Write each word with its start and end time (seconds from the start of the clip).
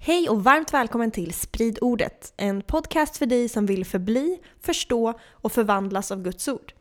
Hej 0.00 0.28
och 0.28 0.44
varmt 0.44 0.74
välkommen 0.74 1.10
till 1.10 1.32
Sprid 1.32 1.78
ordet, 1.80 2.32
en 2.36 2.62
podcast 2.62 3.16
för 3.16 3.26
dig 3.26 3.48
som 3.48 3.66
vill 3.66 3.84
förbli, 3.84 4.38
förstå 4.60 5.14
och 5.30 5.52
förvandlas 5.52 6.12
av 6.12 6.22
Guds 6.22 6.48
ord. 6.48 6.72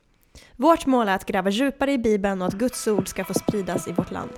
Vårt 0.55 0.86
mål 0.86 1.07
är 1.07 1.15
att 1.15 1.25
gräva 1.25 1.49
djupare 1.49 1.91
i 1.91 1.97
Bibeln 1.97 2.41
och 2.41 2.47
att 2.47 2.53
Guds 2.53 2.88
ord 2.88 3.07
ska 3.07 3.25
få 3.25 3.33
spridas 3.33 3.88
i 3.88 3.91
vårt 3.91 4.11
land. 4.11 4.31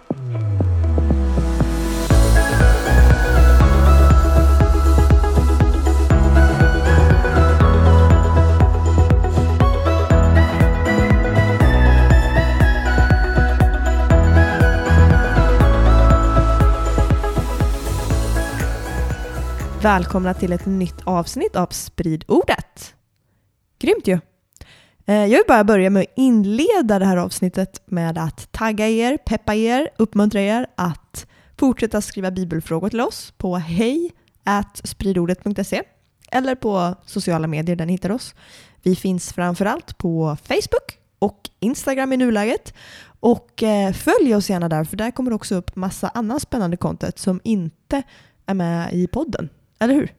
Välkomna 19.81 20.33
till 20.33 20.51
ett 20.51 20.65
nytt 20.65 21.01
avsnitt 21.03 21.55
av 21.55 21.67
Sprid 21.67 22.23
ordet. 22.27 22.95
Grymt 23.79 24.07
ju! 24.07 24.19
Eh, 25.05 25.15
jag 25.15 25.29
vill 25.29 25.43
bara 25.47 25.63
börja 25.63 25.89
med 25.89 26.01
att 26.01 26.13
inleda 26.15 26.99
det 26.99 27.05
här 27.05 27.17
avsnittet 27.17 27.81
med 27.85 28.17
att 28.17 28.51
tagga 28.51 28.89
er, 28.89 29.17
peppa 29.17 29.55
er, 29.55 29.89
uppmuntra 29.97 30.41
er 30.41 30.67
att 30.75 31.27
fortsätta 31.57 32.01
skriva 32.01 32.31
bibelfrågor 32.31 32.89
till 32.89 33.01
oss 33.01 33.33
på 33.37 33.55
hej 33.57 34.11
spridordet.se 34.83 35.81
eller 36.31 36.55
på 36.55 36.95
sociala 37.05 37.47
medier 37.47 37.75
där 37.75 37.85
ni 37.85 37.91
hittar 37.91 38.11
oss. 38.11 38.35
Vi 38.83 38.95
finns 38.95 39.33
framförallt 39.33 39.97
på 39.97 40.37
Facebook 40.43 40.97
och 41.19 41.49
Instagram 41.59 42.13
i 42.13 42.17
nuläget. 42.17 42.73
Och 43.19 43.63
eh, 43.63 43.93
följ 43.93 44.35
oss 44.35 44.49
gärna 44.49 44.69
där, 44.69 44.83
för 44.83 44.97
där 44.97 45.11
kommer 45.11 45.31
det 45.31 45.35
också 45.35 45.55
upp 45.55 45.75
massa 45.75 46.09
annan 46.09 46.39
spännande 46.39 46.77
content 46.77 47.19
som 47.19 47.41
inte 47.43 48.03
är 48.45 48.53
med 48.53 48.93
i 48.93 49.07
podden. 49.07 49.49
Eller 49.79 49.93
hur? 49.93 50.13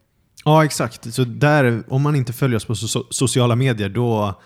Ja, 0.44 0.64
exakt. 0.64 1.14
Så 1.14 1.24
där, 1.24 1.82
om 1.88 2.02
man 2.02 2.16
inte 2.16 2.32
följer 2.32 2.56
oss 2.56 2.64
på 2.64 2.74
so 2.74 3.04
sociala 3.10 3.56
medier, 3.56 3.88
då 3.88 4.40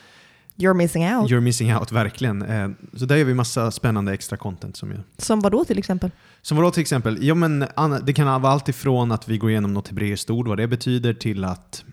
You're 0.57 0.75
missing 0.75 1.05
out. 1.17 1.31
you're 1.31 1.41
missing 1.41 1.75
out, 1.77 1.93
verkligen. 1.93 2.43
Eh, 2.43 2.69
Så 2.97 3.05
där 3.07 3.17
gör 3.17 3.25
vi 3.25 3.35
massa 3.35 3.71
spännande 3.71 4.13
extra 4.13 4.37
content. 4.37 4.77
Som, 4.77 4.91
ju- 4.91 5.01
Som 5.19 5.41
vad 5.41 5.53
då 5.53 5.65
till 5.65 5.79
exempel? 5.79 6.11
som 6.43 6.57
vadå 6.57 6.71
till 6.71 6.81
exempel? 6.81 7.19
Ja, 7.21 7.35
men, 7.35 7.65
det 8.05 8.13
kan 8.13 8.43
vara 8.43 8.53
allt 8.53 8.69
ifrån 8.69 9.13
att 9.13 9.29
vi 9.29 9.39
går 9.39 9.51
igenom 9.51 9.75
något 9.75 9.89
hebreiskt 9.89 10.31
ord, 10.31 10.49
vad 10.49 10.59
det 10.59 10.67
betyder, 10.69 11.15
till 11.15 11.45
att 11.45 11.85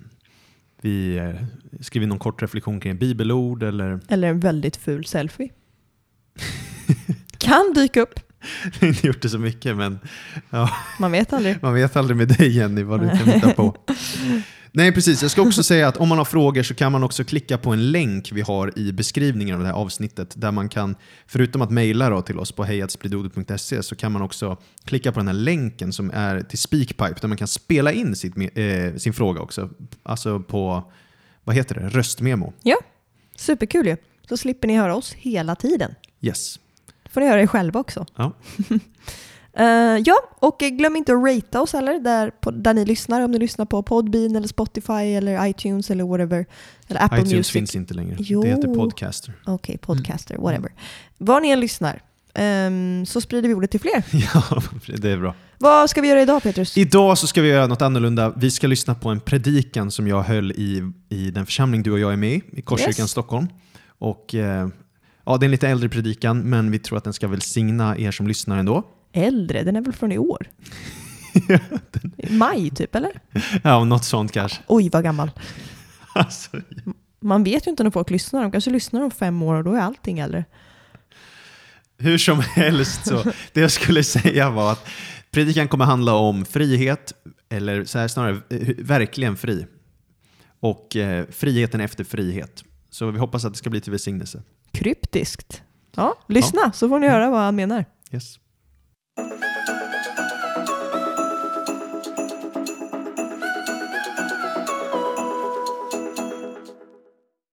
vi 0.82 1.18
eh, 1.18 1.30
skriver 1.82 2.08
någon 2.08 2.20
kort 2.20 2.42
reflektion 2.42 2.80
kring 2.80 2.98
bibelord 2.98 3.64
eller 3.64 4.00
Eller 4.08 4.28
en 4.28 4.40
väldigt 4.40 4.76
ful 4.78 5.06
selfie. 5.06 5.50
kan 7.38 7.74
dyka 7.76 8.02
upp. 8.02 8.20
Vi 8.80 8.80
har 8.80 8.88
inte 8.88 9.08
gjort 9.08 9.22
det 9.22 9.30
så 9.30 9.40
mycket, 9.40 9.78
men 9.78 10.00
ja, 10.50 10.70
Man 11.00 11.12
vet 11.12 11.34
aldrig. 11.34 11.58
man 11.62 11.74
vet 11.74 11.96
aldrig 11.96 12.18
med 12.18 12.28
dig 12.28 12.58
Jenny 12.58 12.84
vad 12.84 13.02
du 13.02 13.10
kan 13.10 13.28
hitta 13.28 13.54
på. 13.54 13.78
Nej, 14.74 14.92
precis. 14.92 15.22
Jag 15.22 15.32
ska 15.32 15.42
också 15.42 15.64
säga 15.64 15.88
att 15.88 15.98
om 15.98 16.10
man 16.10 16.18
har 16.18 16.26
frågor 16.26 16.64
så 16.64 16.74
kan 16.74 16.92
man 16.92 17.04
också 17.04 17.24
klicka 17.24 17.58
på 17.58 17.72
en 17.72 17.92
länk 17.92 18.32
vi 18.32 18.42
har 18.42 18.80
i 18.80 18.92
beskrivningen 18.92 19.56
av 19.56 19.62
det 19.62 19.68
här 19.68 19.74
avsnittet 19.74 20.34
där 20.38 20.52
man 20.52 20.70
kan, 20.70 20.96
förutom 21.28 21.62
att 21.62 21.72
mejla 21.72 22.22
till 22.22 22.40
oss 22.40 22.52
på 22.52 22.64
hejatspridordet.se 22.64 23.84
så 23.84 23.96
kan 23.96 24.12
man 24.12 24.22
också 24.22 24.58
klicka 24.86 25.12
på 25.12 25.20
den 25.20 25.28
här 25.28 25.34
länken 25.34 25.94
som 25.94 26.12
är 26.14 26.42
till 26.42 26.60
Speakpipe 26.60 27.16
där 27.22 27.28
man 27.28 27.38
kan 27.38 27.48
spela 27.48 27.92
in 27.92 28.16
sitt, 28.16 28.34
eh, 28.38 28.96
sin 28.98 29.14
fråga 29.14 29.42
också. 29.42 29.70
Alltså 30.04 30.40
på, 30.40 30.92
vad 31.44 31.56
heter 31.56 31.76
det, 31.76 31.90
röstmemo. 31.90 32.54
Ja, 32.64 32.78
superkul 33.36 33.88
ju. 33.88 33.98
Så 34.30 34.38
slipper 34.38 34.68
ni 34.68 34.78
höra 34.78 34.96
oss 34.96 35.14
hela 35.14 35.56
tiden. 35.56 35.96
Yes. 36.22 36.60
Får 37.12 37.22
ni 37.22 37.28
höra 37.28 37.42
er 37.42 37.48
själva 37.48 37.80
också. 37.80 38.06
Ja. 38.16 38.32
Eh, 39.54 39.66
ja, 40.06 40.16
och 40.40 40.60
glöm 40.60 40.96
inte 40.96 41.14
att 41.14 41.24
ratea 41.24 41.62
oss 41.62 41.74
heller 41.74 42.00
där, 42.00 42.30
på, 42.30 42.52
där 42.52 42.74
ni 42.74 42.86
lyssnar. 42.86 43.22
Om 43.22 43.32
ni 43.32 43.40
lyssnar 43.40 43.66
på 43.66 43.84
Podbean 43.84 44.36
eller 44.36 44.48
Spotify 44.48 44.94
eller 44.94 45.48
iTunes 45.48 45.92
eller 45.92 46.04
whatever. 46.04 46.46
Eller 46.88 47.04
Apple 47.04 47.18
iTunes 47.18 47.34
Music. 47.34 47.52
finns 47.52 47.76
inte 47.76 47.94
längre. 47.94 48.16
Jo. 48.20 48.42
Det 48.42 48.48
heter 48.50 48.76
Podcaster. 48.76 49.34
Okej, 49.46 49.78
podcaster, 49.78 50.38
whatever. 50.38 50.72
Var 51.18 51.42
ni 51.42 51.50
än 51.50 51.60
lyssnar 51.60 52.02
ehm, 52.34 53.06
så 53.06 53.22
sprider 53.22 53.48
vi 53.48 53.54
ordet 53.56 53.72
till 53.72 53.80
fler. 53.80 54.04
ja, 54.34 54.62
det 54.98 55.12
är 55.12 55.18
bra. 55.18 55.36
Vad 55.58 55.90
ska 55.90 56.02
vi 56.02 56.08
göra 56.08 56.22
idag 56.22 56.44
Petrus? 56.44 56.78
Idag 56.78 57.18
så 57.18 57.28
ska 57.28 57.42
vi 57.42 57.50
göra 57.50 57.68
något 57.68 57.82
annorlunda. 57.82 58.34
Vi 58.38 58.52
ska 58.52 58.68
lyssna 58.68 58.96
på 58.96 59.10
en 59.10 59.20
predikan 59.20 59.92
som 59.92 60.08
jag 60.08 60.22
höll 60.22 60.52
i, 60.52 60.92
i 61.10 61.32
den 61.32 61.46
församling 61.46 61.84
du 61.84 61.92
och 61.92 62.00
jag 62.00 62.14
är 62.14 62.18
med 62.18 62.34
i, 62.34 62.42
i 62.52 62.62
Korskyrkan 62.62 63.04
Yes. 63.04 63.12
Stockholm. 63.12 63.48
Och, 64.00 64.36
eh, 64.36 64.68
ja, 65.26 65.38
det 65.38 65.44
är 65.44 65.48
en 65.48 65.52
lite 65.52 65.68
äldre 65.70 65.90
predikan, 65.90 66.40
men 66.42 66.72
vi 66.72 66.80
tror 66.80 66.98
att 66.98 67.04
den 67.04 67.14
ska 67.14 67.28
välsigna 67.28 67.98
er 67.98 68.12
som 68.12 68.28
lyssnar 68.28 68.58
ändå. 68.58 68.84
Äldre, 69.14 69.64
den 69.64 69.76
är 69.76 69.82
väl 69.82 69.94
från 69.94 70.12
i 70.12 70.18
år? 70.18 70.48
Maj 72.30 72.70
typ, 72.70 72.96
eller? 72.96 73.12
Ja, 73.64 73.84
något 73.84 74.04
sånt 74.06 74.32
kanske. 74.32 74.62
Oj, 74.68 74.90
vad 74.90 75.04
gammal. 75.04 75.32
Alltså, 76.16 76.50
Man 77.22 77.44
vet 77.44 77.68
ju 77.68 77.72
inte 77.72 77.84
när 77.84 77.92
folk 77.92 78.10
lyssnar. 78.10 78.42
De 78.42 78.52
kanske 78.52 78.72
lyssnar 78.72 79.02
om 79.02 79.12
fem 79.12 79.42
år 79.42 79.56
och 79.56 79.64
då 79.64 79.74
är 79.74 79.80
allting 79.80 80.20
äldre. 80.20 80.46
hur 81.98 82.18
som 82.18 82.40
helst, 82.56 83.06
så, 83.08 83.24
det 83.54 83.62
jag 83.62 83.72
skulle 83.72 84.04
säga 84.04 84.50
var 84.50 84.72
att 84.72 84.88
predikan 85.32 85.68
kommer 85.68 85.86
handla 85.86 86.14
om 86.14 86.46
frihet, 86.46 87.14
eller 87.50 87.86
så 87.86 88.00
här 88.00 88.08
snarare 88.08 88.38
eh, 88.50 88.68
verkligen 88.78 89.38
fri. 89.38 89.66
Och 90.60 90.96
eh, 90.96 91.26
friheten 91.32 91.82
efter 91.82 92.04
frihet. 92.04 92.64
Så 92.90 93.12
vi 93.12 93.20
hoppas 93.20 93.46
att 93.46 93.54
det 93.54 93.58
ska 93.58 93.70
bli 93.70 93.82
till 93.82 93.92
välsignelse. 93.92 94.44
Kryptiskt. 94.74 95.62
Ja, 95.96 96.16
lyssna 96.28 96.72
så 96.72 96.90
får 96.90 97.00
ni 97.00 97.08
höra 97.08 97.30
vad 97.30 97.40
han 97.42 97.56
menar. 97.56 97.86
Yes. 98.12 98.38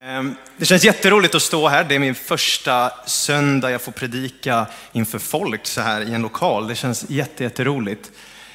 Ehm, 0.04 0.34
Det 0.56 0.64
känns 0.64 0.84
jätteroligt 0.84 1.34
att 1.34 1.42
stå 1.42 1.68
här. 1.68 1.84
Det 1.84 1.94
är 1.94 1.98
min 1.98 2.14
första 2.14 2.90
söndag 3.06 3.70
jag 3.70 3.82
får 3.82 3.92
predika 3.92 4.66
inför 4.92 5.18
folk 5.18 5.66
så 5.66 5.80
här 5.80 6.00
i 6.00 6.14
en 6.14 6.22
lokal. 6.22 6.68
Det 6.68 6.74
känns 6.74 7.10
jätte, 7.10 7.44
jätteroligt. 7.44 8.10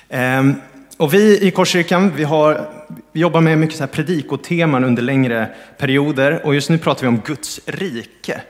Ehm, 0.10 0.62
och 0.98 1.14
vi 1.14 1.48
i 1.48 1.52
Korskyrkan, 1.52 2.16
vi, 2.16 2.24
har, 2.24 2.70
vi 3.12 3.20
jobbar 3.20 3.42
med 3.42 3.58
mycket 3.58 3.78
så 3.78 3.84
här 3.84 3.92
predikoteman 3.92 4.84
under 4.84 5.02
längre 5.02 5.50
perioder 5.78 6.46
och 6.46 6.56
just 6.56 6.70
nu 6.70 6.78
pratar 6.78 7.02
vi 7.02 7.08
om 7.08 7.22
Guds 7.26 7.60
rike. 7.66 8.42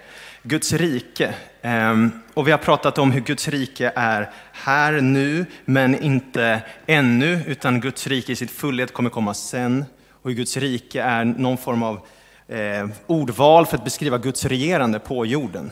Guds 0.43 0.73
rike. 0.73 1.33
Ehm, 1.61 2.11
och 2.33 2.47
vi 2.47 2.51
har 2.51 2.57
pratat 2.57 2.97
om 2.97 3.11
hur 3.11 3.21
Guds 3.21 3.47
rike 3.47 3.91
är 3.95 4.29
här 4.51 5.01
nu, 5.01 5.45
men 5.65 6.03
inte 6.03 6.61
ännu, 6.85 7.39
utan 7.47 7.79
Guds 7.79 8.07
rike 8.07 8.31
i 8.31 8.35
sitt 8.35 8.51
fullhet 8.51 8.93
kommer 8.93 9.09
komma 9.09 9.33
sen. 9.33 9.85
Och 10.11 10.29
hur 10.29 10.37
Guds 10.37 10.57
rike 10.57 11.01
är 11.01 11.25
någon 11.25 11.57
form 11.57 11.83
av 11.83 11.99
eh, 12.47 12.87
ordval 13.07 13.65
för 13.65 13.77
att 13.77 13.83
beskriva 13.83 14.17
Guds 14.17 14.45
regerande 14.45 14.99
på 14.99 15.25
jorden. 15.25 15.71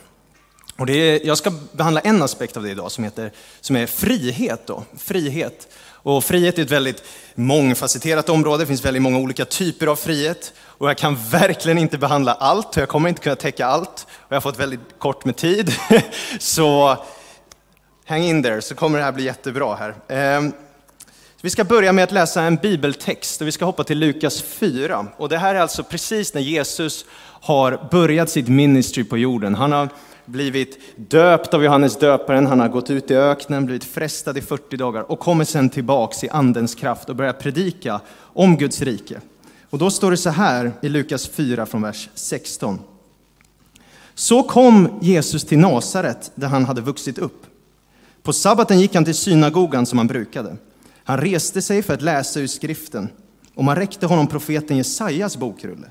Och 0.78 0.86
det 0.86 0.94
är, 0.94 1.28
jag 1.28 1.38
ska 1.38 1.52
behandla 1.72 2.02
en 2.02 2.22
aspekt 2.22 2.58
av 2.58 2.64
det 2.64 2.70
idag 2.70 2.92
som, 2.92 3.04
heter, 3.04 3.32
som 3.60 3.76
är 3.76 3.86
frihet. 3.86 4.68
Då. 4.68 4.84
frihet. 4.98 5.68
Och 6.04 6.24
frihet 6.24 6.58
är 6.58 6.62
ett 6.62 6.72
väldigt 6.72 7.04
mångfacetterat 7.36 8.30
område, 8.30 8.64
det 8.64 8.68
finns 8.68 8.86
väldigt 8.86 9.02
många 9.02 9.18
olika 9.18 9.46
typer 9.46 9.88
av 9.88 9.96
frihet. 9.96 10.54
Och 10.60 10.90
jag 10.90 10.98
kan 10.98 11.16
verkligen 11.16 11.78
inte 11.78 11.98
behandla 11.98 12.34
allt, 12.34 12.78
och 12.78 12.82
jag 12.82 12.90
kommer 12.90 13.10
inte 13.10 13.22
kunna 13.22 13.36
täcka 13.36 13.66
allt. 13.66 14.08
Och 14.12 14.32
jag 14.32 14.36
har 14.36 14.42
fått 14.42 14.60
väldigt 14.60 14.80
kort 14.98 15.26
med 15.26 15.36
tid. 15.36 15.74
Så 16.40 16.98
hang 18.06 18.24
in 18.24 18.44
there, 18.44 18.62
så 18.62 18.76
kommer 18.76 18.98
det 18.98 19.04
här 19.04 19.12
bli 19.12 19.24
jättebra 19.24 19.76
här. 19.76 19.96
Ehm, 20.08 20.52
vi 21.42 21.50
ska 21.50 21.64
börja 21.64 21.94
med 21.94 22.04
att 22.04 22.12
läsa 22.12 22.42
en 22.42 22.56
bibeltext 22.56 23.42
och 23.42 23.48
vi 23.48 23.52
ska 23.52 23.66
hoppa 23.66 23.84
till 23.84 24.00
Lukas 24.00 24.42
4. 24.42 25.08
Och 25.18 25.30
det 25.30 25.38
här 25.38 25.56
är 25.56 25.60
alltså 25.60 25.84
precis 25.84 26.34
när 26.34 26.42
Jesus 26.42 27.06
har 27.42 27.88
börjat 27.92 28.30
sitt 28.30 28.48
ministry 28.48 29.04
på 29.04 29.18
jorden. 29.18 29.56
Han 29.56 29.72
har 29.72 29.90
blivit 30.32 30.80
döpt 30.96 31.54
av 31.54 31.64
Johannes 31.64 32.00
döparen, 32.00 32.46
han 32.46 32.60
har 32.60 32.70
gått 32.70 32.90
ut 32.90 33.12
i 33.12 33.16
öknen, 33.16 33.66
blivit 33.66 33.84
frestad 33.84 34.38
i 34.38 34.42
40 34.42 34.78
dagar 34.78 35.12
och 35.12 35.20
kommer 35.20 35.46
sen 35.46 35.70
tillbaks 35.70 36.24
i 36.24 36.30
andens 36.30 36.76
kraft 36.76 37.10
och 37.10 37.16
börjar 37.16 37.34
predika 37.34 38.02
om 38.18 38.58
Guds 38.58 38.82
rike. 38.82 39.22
Och 39.70 39.78
då 39.78 39.92
står 39.92 40.12
det 40.12 40.18
så 40.18 40.30
här 40.30 40.72
i 40.82 40.90
Lukas 40.90 41.28
4 41.28 41.66
från 41.66 41.82
vers 41.82 42.10
16. 42.14 42.80
Så 44.16 44.44
kom 44.44 45.00
Jesus 45.02 45.44
till 45.44 45.60
Nasaret 45.60 46.32
där 46.36 46.48
han 46.48 46.66
hade 46.66 46.82
vuxit 46.82 47.18
upp. 47.18 47.46
På 48.24 48.34
sabbaten 48.34 48.80
gick 48.80 48.96
han 48.96 49.06
till 49.06 49.16
synagogan 49.16 49.86
som 49.86 49.98
han 49.98 50.08
brukade. 50.08 50.56
Han 51.04 51.18
reste 51.18 51.62
sig 51.62 51.84
för 51.84 51.94
att 51.94 52.02
läsa 52.02 52.40
ur 52.40 52.48
skriften 52.48 53.10
och 53.56 53.64
man 53.64 53.76
räckte 53.76 54.06
honom 54.06 54.28
profeten 54.28 54.78
Jesajas 54.78 55.38
bokrulle. 55.38 55.88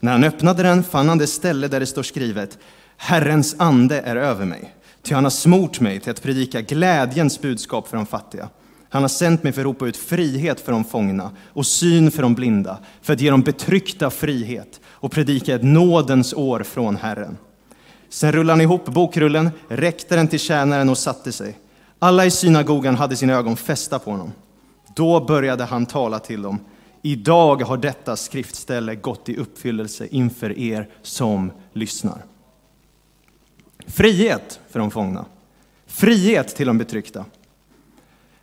När 0.00 0.12
han 0.12 0.24
öppnade 0.24 0.62
den 0.62 0.84
fann 0.84 1.08
han 1.08 1.18
det 1.18 1.26
ställe 1.26 1.68
där 1.68 1.80
det 1.80 1.86
står 1.86 2.02
skrivet 2.02 2.58
Herrens 3.00 3.56
ande 3.58 4.00
är 4.00 4.16
över 4.16 4.44
mig, 4.44 4.74
ty 5.02 5.14
han 5.14 5.24
har 5.24 5.30
smort 5.30 5.80
mig 5.80 6.00
till 6.00 6.10
att 6.10 6.22
predika 6.22 6.60
glädjens 6.60 7.40
budskap 7.40 7.88
för 7.88 7.96
de 7.96 8.06
fattiga. 8.06 8.48
Han 8.90 9.02
har 9.02 9.08
sänt 9.08 9.42
mig 9.42 9.52
för 9.52 9.60
att 9.60 9.64
ropa 9.64 9.86
ut 9.86 9.96
frihet 9.96 10.60
för 10.60 10.72
de 10.72 10.84
fångna 10.84 11.30
och 11.52 11.66
syn 11.66 12.10
för 12.10 12.22
de 12.22 12.34
blinda, 12.34 12.78
för 13.02 13.12
att 13.12 13.20
ge 13.20 13.30
dem 13.30 13.42
betryckta 13.42 14.10
frihet 14.10 14.80
och 14.86 15.12
predika 15.12 15.54
ett 15.54 15.62
nådens 15.62 16.34
år 16.34 16.62
från 16.62 16.96
Herren. 16.96 17.36
Sen 18.08 18.32
rullade 18.32 18.52
han 18.52 18.60
ihop 18.60 18.84
bokrullen, 18.84 19.50
räckte 19.68 20.16
den 20.16 20.28
till 20.28 20.40
tjänaren 20.40 20.88
och 20.88 20.98
satte 20.98 21.32
sig. 21.32 21.58
Alla 21.98 22.26
i 22.26 22.30
synagogan 22.30 22.96
hade 22.96 23.16
sina 23.16 23.32
ögon 23.32 23.56
fästa 23.56 23.98
på 23.98 24.10
honom. 24.10 24.32
Då 24.96 25.24
började 25.24 25.64
han 25.64 25.86
tala 25.86 26.18
till 26.18 26.42
dem. 26.42 26.58
Idag 27.02 27.62
har 27.62 27.76
detta 27.76 28.16
skriftställe 28.16 28.94
gått 28.94 29.28
i 29.28 29.36
uppfyllelse 29.36 30.06
inför 30.10 30.58
er 30.58 30.88
som 31.02 31.52
lyssnar. 31.72 32.22
Frihet 33.92 34.60
för 34.70 34.78
de 34.78 34.90
fångna. 34.90 35.24
Frihet 35.86 36.56
till 36.56 36.66
de 36.66 36.78
betryckta. 36.78 37.24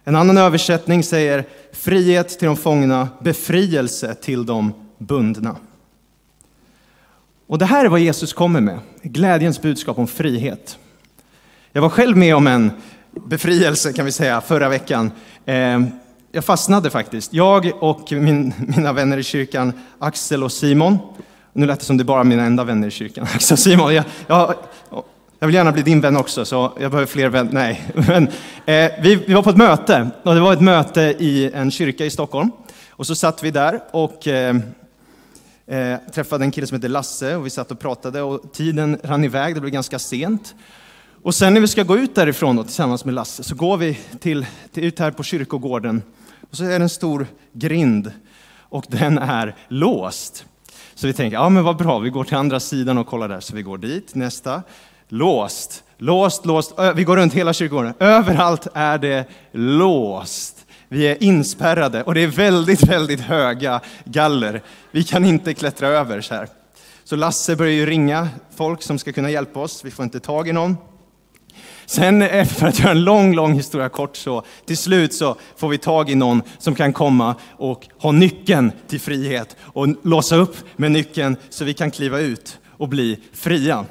En 0.04 0.16
annan 0.16 0.38
översättning 0.38 1.04
säger 1.04 1.46
frihet 1.72 2.30
till 2.30 2.48
de 2.48 2.58
fångna, 2.58 3.10
befrielse 3.20 4.16
till 4.16 4.46
de 4.46 4.74
bundna. 4.98 5.56
Och 7.48 7.58
det 7.58 7.66
här 7.66 7.86
är 7.86 7.90
vad 7.90 8.00
Jesus 8.00 8.34
kommer 8.34 8.62
med, 8.62 8.80
glädjens 9.02 9.62
budskap 9.62 9.98
om 9.98 10.08
frihet. 10.08 10.78
Jag 11.72 11.82
var 11.82 11.90
själv 11.90 12.18
med 12.18 12.36
om 12.36 12.48
en 12.48 12.72
befrielse 13.12 13.94
kan 13.94 14.06
vi 14.06 14.12
säga 14.12 14.42
förra 14.42 14.70
veckan. 14.70 15.12
Eh, 15.46 15.82
jag 16.32 16.46
fastnade 16.46 16.90
faktiskt. 16.90 17.34
Jag 17.34 17.72
och 17.80 18.12
min, 18.12 18.54
mina 18.58 18.94
vänner 18.94 19.18
i 19.18 19.24
kyrkan, 19.24 19.74
Axel 20.00 20.44
och 20.44 20.52
Simon. 20.52 20.98
Nu 21.54 21.66
lät 21.66 21.80
det 21.80 21.86
som 21.86 21.98
det 21.98 22.04
bara 22.04 22.24
mina 22.24 22.44
enda 22.44 22.64
vänner 22.64 22.88
i 22.88 22.92
kyrkan, 22.92 23.28
Axel 23.34 23.56
och 23.56 23.60
Simon. 23.60 23.96
Jag, 23.96 24.06
jag, 24.28 24.56
jag 25.46 25.48
vill 25.48 25.56
gärna 25.56 25.72
bli 25.72 25.82
din 25.82 26.02
vän 26.02 26.18
också, 26.18 26.46
så 26.46 26.74
jag 26.80 26.92
behöver 26.92 27.06
fler 27.06 27.30
vänner. 27.30 27.52
Nej, 27.52 27.92
men 28.08 28.24
eh, 28.66 28.92
vi, 29.02 29.16
vi, 29.16 29.34
var 29.34 29.42
på 29.42 29.50
ett 29.50 29.58
möte 29.58 30.10
och 30.24 30.36
det 30.36 30.42
var 30.42 30.54
ett 30.54 30.62
möte 30.62 31.02
i 31.02 31.52
en 31.54 31.72
kyrka 31.72 32.06
i 32.06 32.10
Stockholm. 32.10 32.52
Och 32.90 33.08
så 33.08 33.16
satt 33.16 33.44
vi 33.44 33.52
där 33.52 33.80
och 33.92 34.28
eh, 34.28 34.56
eh, 35.68 35.98
träffade 36.14 36.46
en 36.46 36.52
kille 36.52 36.68
som 36.68 36.76
heter 36.76 36.90
Lasse 36.90 37.36
och 37.36 37.46
vi 37.46 37.50
satt 37.50 37.72
och 37.72 37.80
pratade 37.80 38.22
och 38.22 38.54
tiden 38.54 39.00
rann 39.04 39.24
iväg, 39.24 39.56
det 39.56 39.62
blev 39.62 39.74
ganska 39.74 40.00
sent. 40.00 40.56
Och 41.24 41.36
sen 41.36 41.54
när 41.54 41.62
vi 41.62 41.68
ska 41.68 41.84
gå 41.84 41.98
ut 41.98 42.16
därifrån 42.16 42.56
då, 42.56 42.64
tillsammans 42.64 43.06
med 43.06 43.14
Lasse 43.14 43.44
så 43.44 43.56
går 43.56 43.78
vi 43.78 44.00
till, 44.20 44.46
till, 44.74 44.84
ut 44.84 45.00
här 45.00 45.12
på 45.12 45.24
kyrkogården 45.24 46.02
och 46.50 46.58
så 46.58 46.64
är 46.64 46.70
det 46.70 46.76
en 46.76 46.90
stor 46.90 47.28
grind 47.54 48.12
och 48.60 48.86
den 48.88 49.18
är 49.18 49.56
låst. 49.68 50.46
Så 50.96 51.08
vi 51.08 51.14
tänker, 51.14 51.38
ja 51.38 51.50
men 51.50 51.64
vad 51.64 51.78
bra, 51.78 52.00
vi 52.00 52.10
går 52.10 52.24
till 52.24 52.38
andra 52.38 52.60
sidan 52.60 52.98
och 52.98 53.08
kollar 53.08 53.30
där. 53.30 53.40
Så 53.40 53.56
vi 53.56 53.62
går 53.62 53.78
dit, 53.78 54.16
nästa. 54.16 54.62
Låst, 55.10 55.84
låst, 55.98 56.46
låst. 56.46 56.74
Vi 56.96 57.04
går 57.04 57.18
runt 57.18 57.34
hela 57.34 57.54
kyrkogården. 57.54 57.94
Överallt 58.00 58.68
är 58.74 58.98
det 58.98 59.26
låst. 59.52 60.66
Vi 60.88 61.08
är 61.08 61.24
inspärrade 61.24 62.04
och 62.04 62.14
det 62.14 62.22
är 62.22 62.28
väldigt, 62.28 62.84
väldigt 62.84 63.20
höga 63.20 63.82
galler. 64.06 64.62
Vi 64.92 65.04
kan 65.04 65.26
inte 65.26 65.54
klättra 65.54 65.88
över 65.88 66.22
så 66.22 66.36
här. 66.36 66.48
Så 67.04 67.16
Lasse 67.16 67.56
börjar 67.56 67.74
ju 67.74 67.86
ringa 67.86 68.30
folk 68.56 68.82
som 68.82 69.00
ska 69.00 69.12
kunna 69.12 69.30
hjälpa 69.30 69.60
oss. 69.60 69.86
Vi 69.86 69.92
får 69.92 70.04
inte 70.04 70.20
tag 70.20 70.48
i 70.48 70.52
någon. 70.52 70.78
Sen, 71.86 72.46
för 72.46 72.68
att 72.68 72.80
göra 72.80 72.92
en 72.92 73.04
lång, 73.04 73.36
lång 73.36 73.54
historia 73.54 73.90
kort, 73.90 74.18
så 74.18 74.44
till 74.66 74.78
slut 74.78 75.14
så 75.14 75.36
får 75.58 75.70
vi 75.70 75.78
tag 75.78 76.10
i 76.10 76.16
någon 76.16 76.42
som 76.58 76.76
kan 76.76 76.94
komma 76.94 77.36
och 77.52 77.88
ha 78.00 78.12
nyckeln 78.12 78.72
till 78.88 79.02
frihet 79.02 79.56
och 79.62 79.88
låsa 80.04 80.36
upp 80.36 80.56
med 80.76 80.92
nyckeln 80.92 81.38
så 81.50 81.66
vi 81.66 81.74
kan 81.74 81.92
kliva 81.92 82.20
ut 82.20 82.60
och 82.78 82.90
bli 82.90 83.20
fria. 83.34 83.86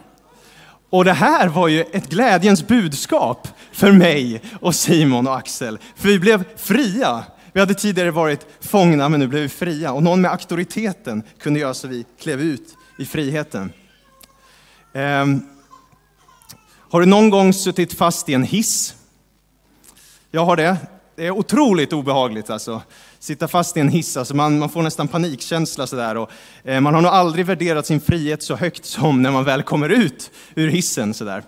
Och 0.94 1.04
det 1.04 1.12
här 1.12 1.48
var 1.48 1.68
ju 1.68 1.80
ett 1.92 2.08
glädjens 2.08 2.66
budskap 2.66 3.48
för 3.72 3.92
mig 3.92 4.42
och 4.60 4.74
Simon 4.74 5.26
och 5.26 5.36
Axel, 5.36 5.78
för 5.96 6.08
vi 6.08 6.18
blev 6.18 6.44
fria. 6.56 7.24
Vi 7.52 7.60
hade 7.60 7.74
tidigare 7.74 8.10
varit 8.10 8.46
fångna, 8.60 9.08
men 9.08 9.20
nu 9.20 9.26
blev 9.26 9.42
vi 9.42 9.48
fria. 9.48 9.92
Och 9.92 10.02
någon 10.02 10.20
med 10.20 10.30
auktoriteten 10.30 11.22
kunde 11.38 11.60
göra 11.60 11.74
så 11.74 11.88
vi 11.88 12.04
klev 12.20 12.40
ut 12.40 12.76
i 12.98 13.06
friheten. 13.06 13.72
Um, 14.92 15.46
har 16.90 17.00
du 17.00 17.06
någon 17.06 17.30
gång 17.30 17.52
suttit 17.52 17.94
fast 17.94 18.28
i 18.28 18.34
en 18.34 18.44
hiss? 18.44 18.94
Jag 20.30 20.44
har 20.44 20.56
det. 20.56 20.76
Det 21.16 21.26
är 21.26 21.30
otroligt 21.30 21.92
obehagligt 21.92 22.50
alltså. 22.50 22.82
Sitta 23.24 23.48
fast 23.48 23.76
i 23.76 23.80
en 23.80 23.88
hiss, 23.88 24.16
alltså 24.16 24.36
man, 24.36 24.58
man 24.58 24.68
får 24.68 24.82
nästan 24.82 25.08
panikkänsla 25.08 25.86
sådär. 25.86 26.16
Och, 26.16 26.30
eh, 26.64 26.80
man 26.80 26.94
har 26.94 27.00
nog 27.00 27.12
aldrig 27.12 27.46
värderat 27.46 27.86
sin 27.86 28.00
frihet 28.00 28.42
så 28.42 28.56
högt 28.56 28.84
som 28.84 29.22
när 29.22 29.30
man 29.30 29.44
väl 29.44 29.62
kommer 29.62 29.88
ut 29.88 30.30
ur 30.54 30.68
hissen 30.68 31.14
sådär. 31.14 31.42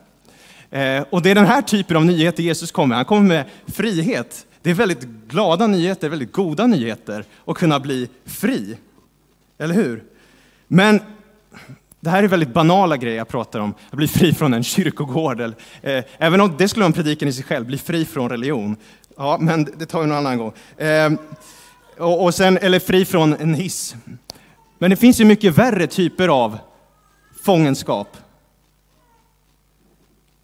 Eh, 0.71 1.05
och 1.11 1.23
det 1.23 1.31
är 1.31 1.35
den 1.35 1.47
här 1.47 1.63
typen 1.63 1.97
av 1.97 2.05
nyheter 2.05 2.43
Jesus 2.43 2.73
kommer 2.73 2.87
med. 2.87 2.97
Han 2.97 3.05
kommer 3.05 3.23
med 3.23 3.45
frihet. 3.67 4.47
Det 4.63 4.71
är 4.71 4.75
väldigt 4.75 5.03
glada 5.29 5.67
nyheter, 5.67 6.09
väldigt 6.09 6.33
goda 6.33 6.67
nyheter 6.67 7.25
att 7.45 7.57
kunna 7.57 7.81
bli 7.81 8.09
fri. 8.25 8.77
Eller 9.59 9.75
hur? 9.75 10.05
Men 10.69 11.01
det 12.01 12.11
här 12.11 12.23
är 12.23 12.29
väldigt 12.29 12.55
banala 12.55 12.97
grejer 12.97 13.17
jag 13.17 13.29
pratar 13.29 13.61
om. 13.61 13.75
Att 13.91 13.97
bli 13.97 14.09
fri 14.09 14.35
från 14.35 14.55
en 14.55 14.65
kyrkogård. 14.65 15.41
Eh, 15.41 16.05
även 16.19 16.41
om 16.41 16.55
det 16.59 16.69
skulle 16.69 16.83
vara 16.83 16.87
en 16.87 16.93
predikan 16.93 17.29
i 17.29 17.33
sig 17.33 17.45
själv, 17.45 17.67
bli 17.67 17.79
fri 17.79 18.05
från 18.05 18.29
religion. 18.29 18.77
Ja, 19.17 19.39
men 19.41 19.69
det 19.77 19.87
tar 19.87 20.01
vi 20.01 20.07
någon 20.07 20.19
annan 20.19 20.39
gång. 20.39 20.53
Eh, 20.77 21.11
och, 21.99 22.35
sen, 22.35 22.59
eller 22.59 22.79
fri 22.79 23.05
från 23.05 23.33
en 23.33 23.55
hiss. 23.55 23.97
Men 24.79 24.91
det 24.91 24.97
finns 24.97 25.21
ju 25.21 25.25
mycket 25.25 25.59
värre 25.59 25.87
typer 25.87 26.29
av 26.29 26.59
fångenskap. 27.43 28.17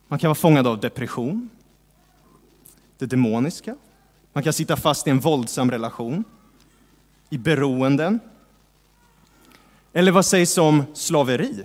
Man 0.08 0.18
kan 0.18 0.28
vara 0.28 0.34
fångad 0.34 0.66
av 0.66 0.80
depression, 0.80 1.50
det 2.98 3.06
demoniska. 3.06 3.76
Man 4.32 4.44
kan 4.44 4.52
sitta 4.52 4.76
fast 4.76 5.06
i 5.06 5.10
en 5.10 5.20
våldsam 5.20 5.70
relation, 5.70 6.24
i 7.30 7.38
beroenden, 7.38 8.20
eller 9.92 10.12
vad 10.12 10.26
sägs 10.26 10.58
om 10.58 10.84
slaveri? 10.94 11.64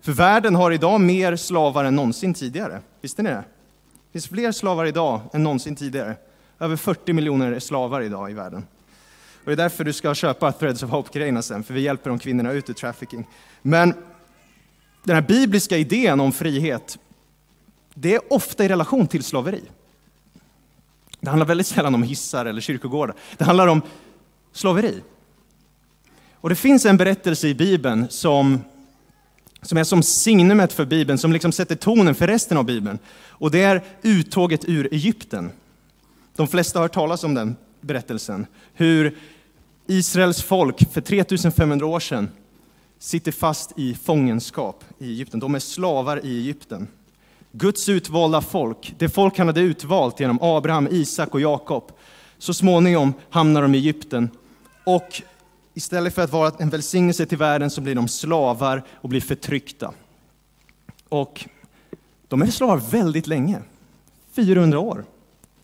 För 0.00 0.12
världen 0.12 0.54
har 0.54 0.70
idag 0.70 1.00
mer 1.00 1.36
slavar 1.36 1.84
än 1.84 1.96
någonsin 1.96 2.34
tidigare. 2.34 2.80
Visste 3.00 3.22
ni 3.22 3.30
det? 3.30 3.34
Det 3.36 4.12
finns 4.12 4.28
fler 4.28 4.52
slavar 4.52 4.86
idag 4.86 5.20
än 5.32 5.42
någonsin 5.42 5.76
tidigare. 5.76 6.16
Över 6.58 6.76
40 6.76 7.12
miljoner 7.12 7.52
är 7.52 7.60
slavar 7.60 8.00
idag 8.00 8.30
i 8.30 8.34
världen. 8.34 8.66
Och 9.38 9.44
det 9.44 9.52
är 9.52 9.56
därför 9.56 9.84
du 9.84 9.92
ska 9.92 10.14
köpa 10.14 10.52
Threads 10.52 10.82
of 10.82 10.90
Hope-grejerna 10.90 11.42
sen, 11.42 11.64
för 11.64 11.74
vi 11.74 11.80
hjälper 11.80 12.10
de 12.10 12.18
kvinnorna 12.18 12.52
ut 12.52 12.70
ur 12.70 12.74
trafficking. 12.74 13.26
Men 13.62 13.94
den 15.04 15.14
här 15.14 15.22
bibliska 15.22 15.76
idén 15.76 16.20
om 16.20 16.32
frihet, 16.32 16.98
det 17.94 18.14
är 18.14 18.32
ofta 18.32 18.64
i 18.64 18.68
relation 18.68 19.06
till 19.06 19.24
slaveri. 19.24 19.62
Det 21.20 21.30
handlar 21.30 21.46
väldigt 21.46 21.66
sällan 21.66 21.94
om 21.94 22.02
hissar 22.02 22.46
eller 22.46 22.60
kyrkogårdar. 22.60 23.16
Det 23.36 23.44
handlar 23.44 23.66
om 23.66 23.82
slaveri. 24.52 25.02
Och 26.32 26.48
det 26.48 26.56
finns 26.56 26.86
en 26.86 26.96
berättelse 26.96 27.48
i 27.48 27.54
Bibeln 27.54 28.06
som, 28.10 28.60
som 29.62 29.78
är 29.78 29.84
som 29.84 30.02
signumet 30.02 30.72
för 30.72 30.84
Bibeln, 30.84 31.18
som 31.18 31.32
liksom 31.32 31.52
sätter 31.52 31.74
tonen 31.74 32.14
för 32.14 32.26
resten 32.26 32.58
av 32.58 32.64
Bibeln. 32.64 32.98
Och 33.28 33.50
det 33.50 33.62
är 33.62 33.84
uttåget 34.02 34.64
ur 34.64 34.94
Egypten. 34.94 35.50
De 36.36 36.48
flesta 36.48 36.78
har 36.78 36.84
hört 36.84 36.94
talas 36.94 37.24
om 37.24 37.34
den 37.34 37.56
berättelsen. 37.80 38.46
Hur 38.72 39.18
Israels 39.86 40.42
folk 40.42 40.92
för 40.92 41.00
3500 41.00 41.86
år 41.86 42.00
sedan 42.00 42.28
sitter 42.98 43.32
fast 43.32 43.78
i 43.78 43.94
fångenskap 43.94 44.84
i 44.98 45.10
Egypten. 45.10 45.40
De 45.40 45.54
är 45.54 45.58
slavar 45.58 46.26
i 46.26 46.38
Egypten. 46.38 46.88
Guds 47.52 47.88
utvalda 47.88 48.40
folk, 48.40 48.94
det 48.98 49.08
folk 49.08 49.38
han 49.38 49.46
hade 49.46 49.60
utvalt 49.60 50.20
genom 50.20 50.38
Abraham, 50.42 50.88
Isak 50.90 51.34
och 51.34 51.40
Jakob. 51.40 51.92
Så 52.38 52.54
småningom 52.54 53.14
hamnar 53.30 53.62
de 53.62 53.74
i 53.74 53.78
Egypten 53.78 54.30
och 54.84 55.22
Istället 55.76 56.14
för 56.14 56.22
att 56.22 56.32
vara 56.32 56.52
en 56.58 56.70
välsignelse 56.70 57.26
till 57.26 57.38
världen 57.38 57.70
så 57.70 57.80
blir 57.80 57.94
de 57.94 58.08
slavar 58.08 58.82
och 58.92 59.08
blir 59.08 59.20
förtryckta. 59.20 59.92
Och 61.08 61.48
de 62.28 62.42
är 62.42 62.46
slavar 62.46 62.76
väldigt 62.76 63.26
länge, 63.26 63.62
400 64.32 64.78
år. 64.78 65.04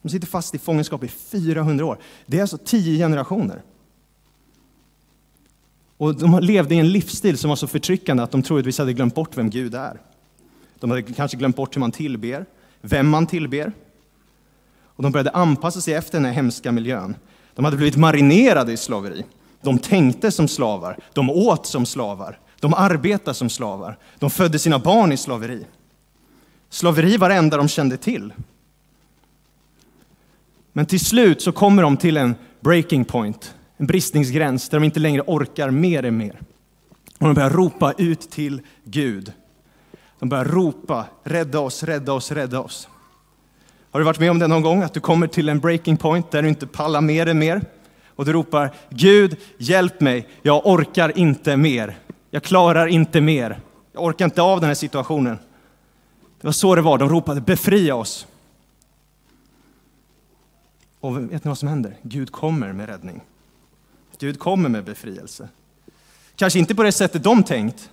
De 0.03 0.09
sitter 0.09 0.27
fast 0.27 0.55
i 0.55 0.59
fångenskap 0.59 1.05
i 1.05 1.09
400 1.09 1.85
år. 1.85 1.99
Det 2.27 2.37
är 2.37 2.41
alltså 2.41 2.59
tio 2.59 2.99
generationer. 2.99 3.63
Och 5.97 6.15
de 6.15 6.39
levde 6.41 6.75
i 6.75 6.79
en 6.79 6.93
livsstil 6.93 7.39
som 7.39 7.49
var 7.49 7.57
så 7.57 7.67
förtryckande 7.67 8.23
att 8.23 8.31
de 8.31 8.43
troligtvis 8.43 8.79
hade 8.79 8.93
glömt 8.93 9.15
bort 9.15 9.37
vem 9.37 9.51
Gud 9.51 9.75
är. 9.75 10.01
De 10.81 10.91
hade 10.91 11.03
kanske 11.03 11.37
glömt 11.37 11.57
bort 11.57 11.77
hur 11.77 11.81
man 11.81 11.93
tillber, 11.93 12.47
vem 12.81 13.09
man 13.09 13.27
tillber. 13.27 13.73
Och 14.85 15.03
de 15.03 15.13
började 15.13 15.31
anpassa 15.31 15.81
sig 15.81 15.95
efter 15.95 16.19
den 16.19 16.25
här 16.25 16.33
hemska 16.33 16.73
miljön. 16.73 17.17
De 17.55 17.65
hade 17.65 17.77
blivit 17.77 17.97
marinerade 17.97 18.73
i 18.73 18.77
slaveri. 18.77 19.25
De 19.61 19.79
tänkte 19.79 20.31
som 20.31 20.49
slavar, 20.49 20.99
de 21.13 21.31
åt 21.31 21.67
som 21.67 21.87
slavar, 21.87 22.39
de 22.61 22.75
arbetade 22.75 23.35
som 23.35 23.51
slavar, 23.51 23.99
de 24.19 24.31
födde 24.31 24.59
sina 24.59 24.79
barn 24.79 25.13
i 25.13 25.17
slaveri. 25.17 25.67
Slaveri 26.71 27.17
var 27.17 27.29
det 27.29 27.35
enda 27.35 27.57
de 27.57 27.69
kände 27.69 27.97
till. 27.97 28.33
Men 30.73 30.87
till 30.87 31.05
slut 31.05 31.43
så 31.43 31.53
kommer 31.53 31.83
de 31.83 31.97
till 31.97 32.17
en 32.17 32.35
breaking 32.61 33.05
point, 33.05 33.55
en 33.77 33.87
bristningsgräns 33.87 34.69
där 34.69 34.79
de 34.81 34.85
inte 34.85 35.01
längre 35.01 35.23
orkar 35.27 35.71
mer 35.71 36.05
än 36.05 36.17
mer. 36.17 36.41
Och 37.19 37.27
de 37.27 37.35
börjar 37.35 37.51
ropa 37.51 37.93
ut 37.99 38.31
till 38.31 38.61
Gud. 38.85 39.33
De 40.19 40.29
börjar 40.29 40.45
ropa, 40.45 41.05
rädda 41.25 41.61
oss, 41.61 41.83
rädda 41.83 42.13
oss, 42.13 42.33
rädda 42.33 42.61
oss. 42.61 42.89
Har 43.91 44.01
du 44.01 44.07
varit 44.07 44.21
med 44.21 44.31
om 44.31 44.39
det 44.39 44.47
någon 44.47 44.63
gång? 44.63 44.83
Att 44.83 44.95
du 44.95 45.01
kommer 45.01 45.27
till 45.27 45.49
en 45.49 45.61
breaking 45.61 45.97
point 45.97 46.31
där 46.31 46.43
du 46.43 46.49
inte 46.49 46.67
pallar 46.67 47.01
mer 47.01 47.27
än 47.27 47.39
mer? 47.39 47.63
och 48.17 48.25
du 48.25 48.33
ropar 48.33 48.71
Gud, 48.91 49.37
hjälp 49.59 50.01
mig, 50.01 50.29
jag 50.43 50.67
orkar 50.67 51.19
inte 51.19 51.57
mer. 51.57 51.99
Jag 52.31 52.43
klarar 52.43 52.87
inte 52.87 53.21
mer. 53.21 53.61
Jag 53.93 54.03
orkar 54.03 54.25
inte 54.25 54.43
av 54.43 54.61
den 54.61 54.69
här 54.69 54.75
situationen. 54.75 55.39
Det 56.41 56.47
var 56.47 56.53
så 56.53 56.75
det 56.75 56.83
var, 56.83 56.99
de 56.99 57.09
ropade 57.09 57.41
befria 57.41 57.95
oss. 57.95 58.27
Och 61.03 61.17
vet 61.33 61.45
ni 61.45 61.49
vad 61.49 61.59
som 61.59 61.69
händer? 61.69 61.97
Gud 62.03 62.33
kommer 62.33 62.73
med 62.73 62.89
räddning. 62.89 63.21
Gud 64.19 64.39
kommer 64.39 64.69
med 64.69 64.85
befrielse. 64.85 65.49
Kanske 66.37 66.59
inte 66.59 66.75
på 66.75 66.83
det 66.83 66.93
sättet 66.93 67.23
de 67.23 67.43
tänkt. 67.43 67.91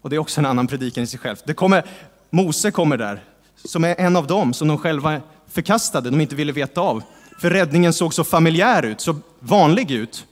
Och 0.00 0.10
det 0.10 0.16
är 0.16 0.20
också 0.20 0.40
en 0.40 0.46
annan 0.46 0.66
predikan 0.66 1.04
i 1.04 1.06
sig 1.06 1.18
själv. 1.18 1.36
Det 1.44 1.54
kommer, 1.54 1.84
Mose 2.30 2.70
kommer 2.70 2.96
där, 2.96 3.24
som 3.54 3.84
är 3.84 4.00
en 4.00 4.16
av 4.16 4.26
dem 4.26 4.54
som 4.54 4.68
de 4.68 4.78
själva 4.78 5.20
förkastade, 5.46 6.10
de 6.10 6.20
inte 6.20 6.34
ville 6.34 6.52
veta 6.52 6.80
av. 6.80 7.02
För 7.40 7.50
räddningen 7.50 7.92
såg 7.92 8.14
så 8.14 8.24
familjär 8.24 8.82
ut, 8.82 9.00
så 9.00 9.16
vanlig 9.38 9.90
ut. 9.90 10.26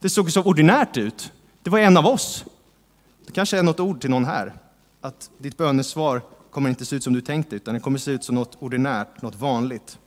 Det 0.00 0.10
såg 0.10 0.32
så 0.32 0.42
ordinärt 0.42 0.96
ut. 0.96 1.32
Det 1.62 1.70
var 1.70 1.78
en 1.78 1.96
av 1.96 2.06
oss. 2.06 2.44
Det 3.26 3.32
kanske 3.32 3.58
är 3.58 3.62
något 3.62 3.80
ord 3.80 4.00
till 4.00 4.10
någon 4.10 4.24
här. 4.24 4.54
Att 5.00 5.30
ditt 5.38 5.56
bönesvar 5.56 6.22
kommer 6.50 6.68
inte 6.68 6.84
se 6.84 6.96
ut 6.96 7.04
som 7.04 7.12
du 7.12 7.20
tänkte, 7.20 7.56
utan 7.56 7.74
det 7.74 7.80
kommer 7.80 7.98
se 7.98 8.10
ut 8.10 8.24
som 8.24 8.34
något 8.34 8.56
ordinärt, 8.58 9.22
något 9.22 9.36
vanligt. 9.36 9.98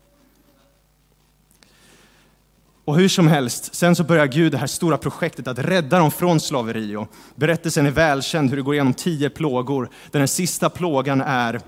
Och 2.86 2.96
hur 2.96 3.08
som 3.08 3.28
helst, 3.28 3.76
sen 3.76 3.96
så 3.96 4.04
börjar 4.04 4.28
Gud 4.28 4.52
det 4.52 4.58
här 4.58 4.68
stora 4.68 4.98
projektet 4.98 5.48
att 5.48 5.60
rädda 5.60 6.00
dem 6.00 6.12
från 6.12 6.40
slaveri. 6.40 6.96
Och 6.96 7.08
berättelsen 7.36 7.86
är 7.86 7.92
välkänd 7.92 8.50
hur 8.50 8.58
det 8.58 8.64
går 8.64 8.74
igenom 8.74 8.94
tio 8.94 9.30
plågor. 9.30 9.90
Den 10.12 10.28
sista 10.28 10.70
plågan 10.70 11.22
är 11.22 11.62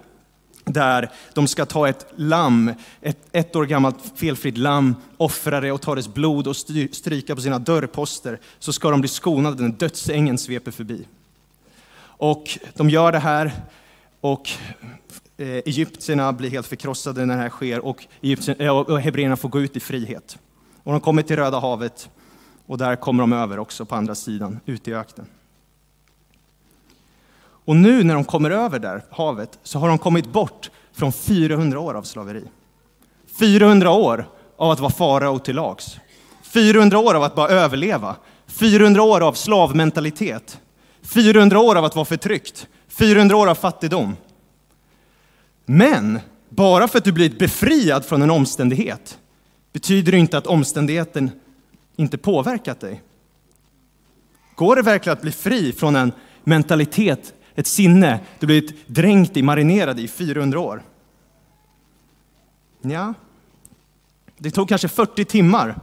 där 0.65 1.11
de 1.33 1.47
ska 1.47 1.65
ta 1.65 1.89
ett 1.89 2.13
lamm, 2.15 2.73
ett 3.01 3.17
ett 3.31 3.55
år 3.55 3.65
gammalt 3.65 3.97
felfritt 4.15 4.57
lamm, 4.57 4.95
offra 5.17 5.61
det 5.61 5.71
och 5.71 5.81
ta 5.81 5.95
dess 5.95 6.13
blod 6.13 6.47
och 6.47 6.55
stryka 6.91 7.35
på 7.35 7.41
sina 7.41 7.59
dörrposter, 7.59 8.39
så 8.59 8.73
ska 8.73 8.89
de 8.89 9.01
bli 9.01 9.07
skonade 9.07 9.63
när 9.63 9.69
dödsängen 9.69 10.37
sveper 10.37 10.71
förbi. 10.71 11.07
Och 11.97 12.59
de 12.73 12.89
gör 12.89 13.11
det 13.11 13.19
här 13.19 13.51
och 14.21 14.49
eh, 15.37 15.47
egyptierna 15.47 16.33
blir 16.33 16.49
helt 16.49 16.67
förkrossade 16.67 17.25
när 17.25 17.35
det 17.35 17.41
här 17.41 17.49
sker 17.49 17.79
och, 17.79 18.05
eh, 18.59 18.77
och 18.77 19.01
hebreerna 19.01 19.35
får 19.35 19.49
gå 19.49 19.61
ut 19.61 19.77
i 19.77 19.79
frihet. 19.79 20.37
Och 20.85 20.91
de 20.91 21.01
kommer 21.01 21.21
till 21.21 21.35
Röda 21.35 21.59
havet 21.59 22.09
och 22.65 22.77
där 22.77 22.95
kommer 22.95 23.23
de 23.23 23.33
över 23.33 23.59
också 23.59 23.85
på 23.85 23.95
andra 23.95 24.15
sidan, 24.15 24.59
ut 24.65 24.87
i 24.87 24.93
öknen. 24.93 25.27
Och 27.37 27.75
nu 27.75 28.03
när 28.03 28.13
de 28.13 28.23
kommer 28.23 28.51
över 28.51 28.79
där, 28.79 29.03
havet, 29.09 29.59
så 29.63 29.79
har 29.79 29.87
de 29.87 29.97
kommit 29.97 30.31
bort 30.31 30.69
från 30.93 31.13
400 31.13 31.79
år 31.79 31.93
av 31.93 32.03
slaveri. 32.03 32.43
400 33.39 33.91
år 33.91 34.29
av 34.57 34.71
att 34.71 34.79
vara 34.79 34.91
farao 34.91 35.39
till 35.39 35.55
lags. 35.55 35.97
400 36.43 36.99
år 36.99 37.15
av 37.15 37.23
att 37.23 37.35
bara 37.35 37.49
överleva. 37.49 38.15
400 38.47 39.03
år 39.03 39.21
av 39.21 39.33
slavmentalitet. 39.33 40.59
400 41.01 41.59
år 41.59 41.75
av 41.75 41.85
att 41.85 41.95
vara 41.95 42.05
förtryckt. 42.05 42.67
400 42.87 43.37
år 43.37 43.47
av 43.47 43.55
fattigdom. 43.55 44.15
Men 45.65 46.19
bara 46.49 46.87
för 46.87 46.97
att 46.97 47.03
du 47.03 47.11
blivit 47.11 47.39
befriad 47.39 48.05
från 48.05 48.21
en 48.21 48.31
omständighet 48.31 49.17
betyder 49.75 50.11
det 50.11 50.17
inte 50.17 50.37
att 50.37 50.47
omständigheten 50.47 51.31
inte 51.95 52.17
påverkat 52.17 52.79
dig. 52.79 53.01
Går 54.55 54.75
det 54.75 54.81
verkligen 54.81 55.13
att 55.17 55.21
bli 55.21 55.31
fri 55.31 55.73
från 55.73 55.95
en 55.95 56.11
mentalitet, 56.43 57.33
ett 57.55 57.67
sinne 57.67 58.19
du 58.39 58.45
blivit 58.45 58.87
dränkt 58.87 59.37
i, 59.37 59.41
marinerad 59.41 59.99
i 59.99 60.07
400 60.07 60.59
år? 60.59 60.83
Ja, 62.81 63.13
det 64.37 64.51
tog 64.51 64.69
kanske 64.69 64.87
40 64.87 65.25
timmar 65.25 65.79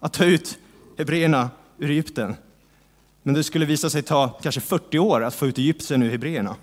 att 0.00 0.12
ta 0.12 0.24
ut 0.24 0.58
hebreerna 0.98 1.50
ur 1.78 1.90
Egypten. 1.90 2.36
Men 3.22 3.34
det 3.34 3.44
skulle 3.44 3.64
visa 3.64 3.90
sig 3.90 4.02
ta 4.02 4.28
kanske 4.28 4.60
40 4.60 4.98
år 4.98 5.24
att 5.24 5.34
få 5.34 5.46
ut 5.46 5.58
Egypten 5.58 6.02
ur 6.02 6.10
hebreerna. 6.10 6.56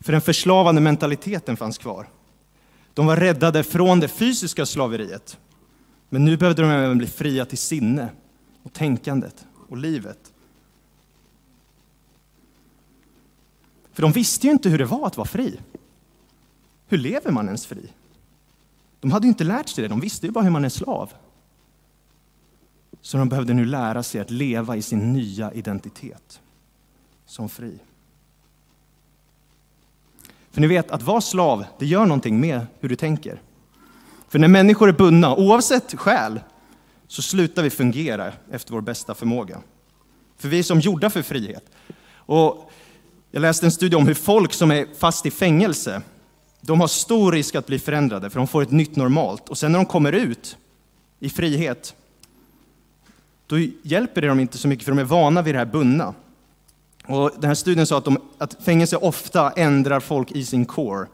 För 0.00 0.12
den 0.12 0.20
förslavande 0.20 0.80
mentaliteten 0.80 1.56
fanns 1.56 1.78
kvar. 1.78 2.08
De 2.98 3.06
var 3.06 3.16
räddade 3.16 3.64
från 3.64 4.00
det 4.00 4.08
fysiska 4.08 4.66
slaveriet. 4.66 5.38
Men 6.08 6.24
nu 6.24 6.36
behövde 6.36 6.62
de 6.62 6.70
även 6.70 6.98
bli 6.98 7.06
fria 7.06 7.44
till 7.44 7.58
sinne 7.58 8.08
och 8.62 8.72
tänkandet 8.72 9.46
och 9.68 9.76
livet. 9.76 10.32
För 13.92 14.02
de 14.02 14.12
visste 14.12 14.46
ju 14.46 14.52
inte 14.52 14.68
hur 14.68 14.78
det 14.78 14.84
var 14.84 15.06
att 15.06 15.16
vara 15.16 15.28
fri. 15.28 15.60
Hur 16.86 16.98
lever 16.98 17.30
man 17.30 17.46
ens 17.46 17.66
fri? 17.66 17.92
De 19.00 19.10
hade 19.10 19.26
ju 19.26 19.28
inte 19.28 19.44
lärt 19.44 19.68
sig 19.68 19.82
det, 19.82 19.88
de 19.88 20.00
visste 20.00 20.26
ju 20.26 20.32
bara 20.32 20.44
hur 20.44 20.50
man 20.50 20.64
är 20.64 20.68
slav. 20.68 21.12
Så 23.00 23.18
de 23.18 23.28
behövde 23.28 23.54
nu 23.54 23.64
lära 23.64 24.02
sig 24.02 24.20
att 24.20 24.30
leva 24.30 24.76
i 24.76 24.82
sin 24.82 25.12
nya 25.12 25.52
identitet 25.52 26.40
som 27.26 27.48
fri. 27.48 27.78
För 30.50 30.60
ni 30.60 30.66
vet, 30.66 30.90
att 30.90 31.02
vara 31.02 31.20
slav, 31.20 31.64
det 31.78 31.86
gör 31.86 32.06
någonting 32.06 32.40
med 32.40 32.66
hur 32.80 32.88
du 32.88 32.96
tänker. 32.96 33.40
För 34.28 34.38
när 34.38 34.48
människor 34.48 34.88
är 34.88 34.92
bundna, 34.92 35.34
oavsett 35.34 35.94
skäl, 35.94 36.40
så 37.06 37.22
slutar 37.22 37.62
vi 37.62 37.70
fungera 37.70 38.32
efter 38.50 38.72
vår 38.72 38.80
bästa 38.80 39.14
förmåga. 39.14 39.58
För 40.38 40.48
vi 40.48 40.58
är 40.58 40.62
som 40.62 40.80
gjorda 40.80 41.10
för 41.10 41.22
frihet. 41.22 41.64
Och 42.14 42.70
jag 43.30 43.40
läste 43.40 43.66
en 43.66 43.72
studie 43.72 43.96
om 43.96 44.06
hur 44.06 44.14
folk 44.14 44.52
som 44.52 44.70
är 44.70 44.86
fast 44.98 45.26
i 45.26 45.30
fängelse, 45.30 46.02
de 46.60 46.80
har 46.80 46.88
stor 46.88 47.32
risk 47.32 47.54
att 47.54 47.66
bli 47.66 47.78
förändrade, 47.78 48.30
för 48.30 48.40
de 48.40 48.46
får 48.46 48.62
ett 48.62 48.70
nytt 48.70 48.96
normalt. 48.96 49.48
Och 49.48 49.58
sen 49.58 49.72
när 49.72 49.78
de 49.78 49.86
kommer 49.86 50.12
ut 50.12 50.56
i 51.18 51.30
frihet, 51.30 51.94
då 53.46 53.58
hjälper 53.82 54.20
det 54.20 54.28
dem 54.28 54.40
inte 54.40 54.58
så 54.58 54.68
mycket, 54.68 54.84
för 54.84 54.92
de 54.92 54.98
är 54.98 55.04
vana 55.04 55.42
vid 55.42 55.54
det 55.54 55.58
här 55.58 55.66
bundna. 55.66 56.14
Och 57.08 57.32
den 57.34 57.48
här 57.48 57.54
studien 57.54 57.86
sa 57.86 57.98
att, 57.98 58.04
de, 58.04 58.18
att 58.38 58.64
fängelse 58.64 58.96
ofta 58.96 59.50
ändrar 59.50 60.00
folk 60.00 60.32
i 60.32 60.44
sin 60.44 60.66
core. 60.66 61.06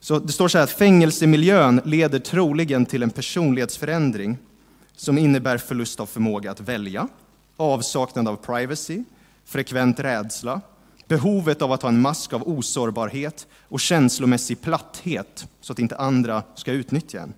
Så 0.00 0.18
det 0.18 0.32
står 0.32 0.48
så 0.48 0.58
här 0.58 0.64
att 0.64 0.70
fängelsemiljön 0.70 1.80
leder 1.84 2.18
troligen 2.18 2.86
till 2.86 3.02
en 3.02 3.10
personlighetsförändring 3.10 4.38
som 4.96 5.18
innebär 5.18 5.58
förlust 5.58 6.00
av 6.00 6.06
förmåga 6.06 6.50
att 6.50 6.60
välja, 6.60 7.08
avsaknad 7.56 8.28
av 8.28 8.36
privacy, 8.36 9.04
frekvent 9.44 10.00
rädsla, 10.00 10.60
behovet 11.08 11.62
av 11.62 11.72
att 11.72 11.82
ha 11.82 11.88
en 11.88 12.00
mask 12.00 12.32
av 12.32 12.48
osårbarhet 12.48 13.46
och 13.68 13.80
känslomässig 13.80 14.60
platthet 14.60 15.48
så 15.60 15.72
att 15.72 15.78
inte 15.78 15.96
andra 15.96 16.42
ska 16.54 16.72
utnyttja 16.72 17.20
en. 17.20 17.34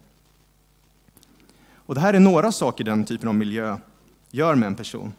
Och 1.75 1.95
det 1.95 2.01
här 2.01 2.15
är 2.15 2.21
några 2.21 2.53
saker 2.53 2.85
den 2.85 3.05
typen 3.05 3.29
av 3.29 3.35
miljö 3.35 3.77
gör 4.31 4.55
med 4.55 4.67
en 4.67 4.75
person. 4.75 5.13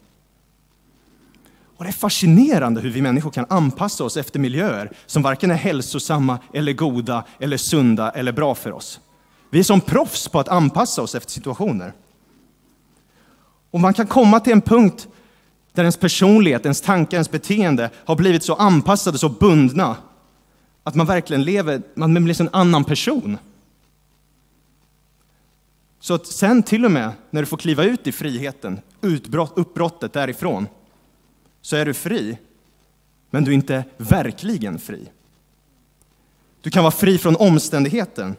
Och 1.77 1.83
det 1.83 1.89
är 1.89 1.93
fascinerande 1.93 2.81
hur 2.81 2.89
vi 2.89 3.01
människor 3.01 3.31
kan 3.31 3.45
anpassa 3.49 4.03
oss 4.03 4.17
efter 4.17 4.39
miljöer 4.39 4.91
som 5.05 5.21
varken 5.21 5.51
är 5.51 5.55
hälsosamma, 5.55 6.39
eller 6.53 6.73
goda, 6.73 7.23
eller 7.39 7.57
sunda 7.57 8.11
eller 8.11 8.31
bra 8.31 8.55
för 8.55 8.71
oss. 8.71 8.99
Vi 9.49 9.59
är 9.59 9.63
som 9.63 9.81
proffs 9.81 10.27
på 10.27 10.39
att 10.39 10.47
anpassa 10.47 11.01
oss 11.01 11.15
efter 11.15 11.31
situationer. 11.31 11.93
Och 13.71 13.79
man 13.79 13.93
kan 13.93 14.07
komma 14.07 14.39
till 14.39 14.53
en 14.53 14.61
punkt 14.61 15.07
där 15.73 15.83
ens 15.83 15.97
personlighet, 15.97 16.65
ens 16.65 16.81
tankar, 16.81 17.17
ens 17.17 17.31
beteende 17.31 17.89
har 18.05 18.15
blivit 18.15 18.43
så 18.43 18.55
anpassade, 18.55 19.17
så 19.17 19.29
bundna 19.29 19.95
att 20.83 20.95
man 20.95 21.07
verkligen 21.07 21.43
lever, 21.43 21.81
man 21.95 22.13
blir 22.13 22.27
liksom 22.27 22.47
en 22.47 22.53
annan 22.53 22.83
person. 22.83 23.37
Så 25.99 26.13
att 26.13 26.27
sen 26.27 26.63
till 26.63 26.85
och 26.85 26.91
med 26.91 27.11
när 27.29 27.41
du 27.41 27.45
får 27.45 27.57
kliva 27.57 27.83
ut 27.83 28.07
i 28.07 28.11
friheten, 28.11 28.79
utbrott, 29.01 29.53
uppbrottet 29.55 30.13
därifrån, 30.13 30.67
så 31.65 31.75
är 31.75 31.85
du 31.85 31.93
fri, 31.93 32.37
men 33.29 33.43
du 33.43 33.51
är 33.51 33.55
inte 33.55 33.83
verkligen 33.97 34.79
fri. 34.79 35.09
Du 36.61 36.69
kan 36.69 36.83
vara 36.83 36.91
fri 36.91 37.17
från 37.17 37.35
omständigheten, 37.35 38.35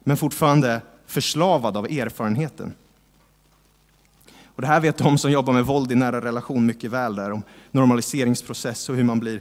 men 0.00 0.16
fortfarande 0.16 0.80
förslavad 1.06 1.76
av 1.76 1.84
erfarenheten. 1.84 2.74
Och 4.44 4.62
det 4.62 4.66
här 4.66 4.80
vet 4.80 4.98
de 4.98 5.18
som 5.18 5.30
jobbar 5.30 5.52
med 5.52 5.66
våld 5.66 5.92
i 5.92 5.94
nära 5.94 6.20
relation 6.20 6.66
mycket 6.66 6.90
väl, 6.90 7.16
där, 7.16 7.30
om 7.32 7.42
normaliseringsprocess 7.70 8.88
och 8.88 8.96
hur 8.96 9.04
man 9.04 9.20
blir 9.20 9.40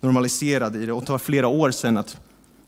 normaliserad 0.00 0.76
i 0.76 0.86
det. 0.86 0.92
Och 0.92 1.00
det 1.00 1.06
tar 1.06 1.18
flera 1.18 1.48
år 1.48 1.70
sedan 1.70 1.96
att 1.96 2.20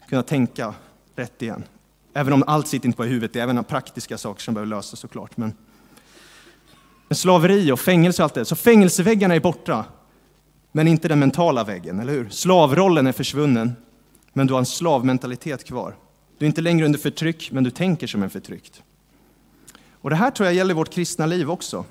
kunna 0.09 0.23
tänka 0.23 0.75
rätt 1.17 1.43
igen. 1.43 1.65
Även 2.13 2.33
om 2.33 2.45
allt 2.47 2.69
sitter 2.69 2.87
inte 2.87 2.97
på 2.97 3.05
huvudet, 3.05 3.33
det 3.33 3.39
är 3.39 3.43
även 3.43 3.65
praktiska 3.65 4.19
saker 4.19 4.43
som 4.43 4.55
behöver 4.55 4.71
lösas 4.71 5.01
såklart. 5.01 5.37
Men 5.37 5.55
slaveri 7.11 7.73
och 7.73 7.81
fängelse 7.81 8.23
och 8.23 8.25
allt 8.25 8.35
det. 8.35 8.45
Så 8.45 8.57
fängelseväggarna 8.57 9.35
är 9.35 9.41
borta, 9.41 9.85
men 10.73 10.89
inte 10.89 11.09
den 11.09 11.19
mentala 11.19 11.65
väggen, 11.65 12.01
eller 12.01 12.13
hur? 12.13 12.29
Slavrollen 12.29 13.07
är 13.07 13.13
försvunnen, 13.13 13.73
men 14.33 14.47
du 14.47 14.53
har 14.53 14.59
en 14.59 14.67
slavmentalitet 14.67 15.65
kvar. 15.65 15.97
Du 16.39 16.45
är 16.45 16.47
inte 16.47 16.61
längre 16.61 16.87
under 16.87 16.99
förtryck, 16.99 17.51
men 17.53 17.65
du 17.65 17.71
tänker 17.71 18.07
som 18.07 18.23
en 18.23 18.31
förtryckt. 18.31 18.83
Och 19.91 20.11
det 20.11 20.17
här 20.17 20.31
tror 20.31 20.47
jag 20.47 20.55
gäller 20.55 20.75
vårt 20.75 20.91
kristna 20.91 21.27
liv 21.27 21.51
också. 21.51 21.85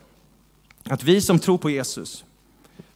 Att 0.84 1.04
vi 1.04 1.22
som 1.22 1.40
tror 1.40 1.58
på 1.58 1.70
Jesus, 1.70 2.26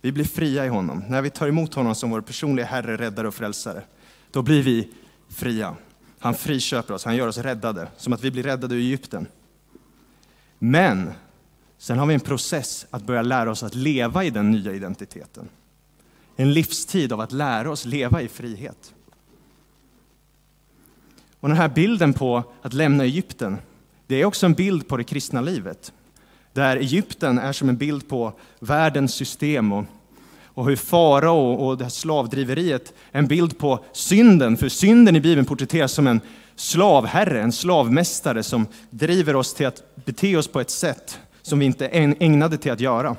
vi 0.01 0.11
blir 0.11 0.25
fria 0.25 0.65
i 0.65 0.69
honom. 0.69 1.03
När 1.07 1.21
vi 1.21 1.29
tar 1.29 1.47
emot 1.47 1.73
honom 1.73 1.95
som 1.95 2.09
vår 2.09 2.21
personliga 2.21 2.65
Herre, 2.65 2.97
räddare 2.97 3.27
och 3.27 3.33
frälsare, 3.33 3.81
då 4.31 4.41
blir 4.41 4.63
vi 4.63 4.89
fria. 5.29 5.75
Han 6.19 6.33
friköper 6.33 6.93
oss, 6.93 7.05
han 7.05 7.15
gör 7.15 7.27
oss 7.27 7.37
räddade, 7.37 7.87
som 7.97 8.13
att 8.13 8.23
vi 8.23 8.31
blir 8.31 8.43
räddade 8.43 8.75
ur 8.75 8.79
Egypten. 8.79 9.27
Men 10.59 11.11
Sen 11.81 11.99
har 11.99 12.05
vi 12.05 12.13
en 12.13 12.19
process 12.19 12.85
att 12.89 13.03
börja 13.03 13.21
lära 13.21 13.51
oss 13.51 13.63
att 13.63 13.75
leva 13.75 14.23
i 14.23 14.29
den 14.29 14.51
nya 14.51 14.73
identiteten. 14.73 15.49
En 16.35 16.53
livstid 16.53 17.13
av 17.13 17.21
att 17.21 17.31
lära 17.31 17.71
oss 17.71 17.85
leva 17.85 18.21
i 18.21 18.27
frihet. 18.27 18.93
Och 21.39 21.49
den 21.49 21.57
här 21.57 21.69
bilden 21.69 22.13
på 22.13 22.43
att 22.61 22.73
lämna 22.73 23.03
Egypten, 23.03 23.57
det 24.07 24.21
är 24.21 24.25
också 24.25 24.45
en 24.45 24.53
bild 24.53 24.87
på 24.87 24.97
det 24.97 25.03
kristna 25.03 25.41
livet. 25.41 25.93
Där 26.53 26.77
Egypten 26.77 27.37
är 27.37 27.53
som 27.53 27.69
en 27.69 27.77
bild 27.77 28.09
på 28.09 28.33
världens 28.59 29.13
system 29.13 29.71
och, 29.71 29.85
och 30.43 30.65
hur 30.65 30.75
farao 30.75 31.53
och 31.53 31.77
det 31.77 31.83
här 31.83 31.89
slavdriveriet 31.89 32.93
är 33.11 33.19
en 33.19 33.27
bild 33.27 33.57
på 33.57 33.85
synden. 33.91 34.57
För 34.57 34.69
synden 34.69 35.15
i 35.15 35.21
Bibeln 35.21 35.45
porträtteras 35.45 35.91
som 35.91 36.07
en 36.07 36.21
slavherre, 36.55 37.41
en 37.41 37.51
slavmästare 37.51 38.43
som 38.43 38.67
driver 38.89 39.35
oss 39.35 39.53
till 39.53 39.67
att 39.67 39.95
bete 39.95 40.37
oss 40.37 40.47
på 40.47 40.59
ett 40.59 40.69
sätt 40.69 41.19
som 41.49 41.59
vi 41.59 41.65
inte 41.65 41.87
är 41.87 42.15
ägnade 42.19 42.57
till 42.57 42.71
att 42.71 42.79
göra. 42.79 43.15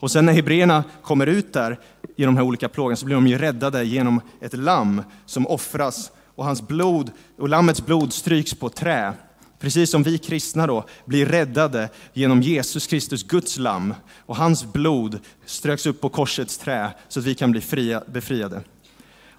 Och 0.00 0.10
sen 0.10 0.26
när 0.26 0.32
hebreerna 0.32 0.84
kommer 1.02 1.26
ut 1.26 1.52
där 1.52 1.78
i 2.16 2.24
de 2.24 2.36
här 2.36 2.44
olika 2.44 2.68
plågorna 2.68 2.96
så 2.96 3.06
blir 3.06 3.14
de 3.14 3.26
ju 3.26 3.38
räddade 3.38 3.84
genom 3.84 4.20
ett 4.40 4.52
lamm 4.52 5.02
som 5.26 5.46
offras 5.46 6.12
och 6.34 6.44
hans 6.44 6.62
blod 6.62 7.10
och 7.38 7.48
lammets 7.48 7.86
blod 7.86 8.12
stryks 8.12 8.54
på 8.54 8.68
trä. 8.68 9.12
Precis 9.58 9.90
som 9.90 10.02
vi 10.02 10.18
kristna 10.18 10.66
då 10.66 10.84
blir 11.04 11.26
räddade 11.26 11.88
genom 12.12 12.42
Jesus 12.42 12.86
Kristus, 12.86 13.22
Guds 13.22 13.58
lamm, 13.58 13.94
och 14.26 14.36
hans 14.36 14.72
blod 14.72 15.18
ströks 15.46 15.86
upp 15.86 16.00
på 16.00 16.08
korsets 16.08 16.58
trä 16.58 16.90
så 17.08 17.20
att 17.20 17.26
vi 17.26 17.34
kan 17.34 17.50
bli 17.50 17.60
fria, 17.60 18.02
befriade. 18.06 18.60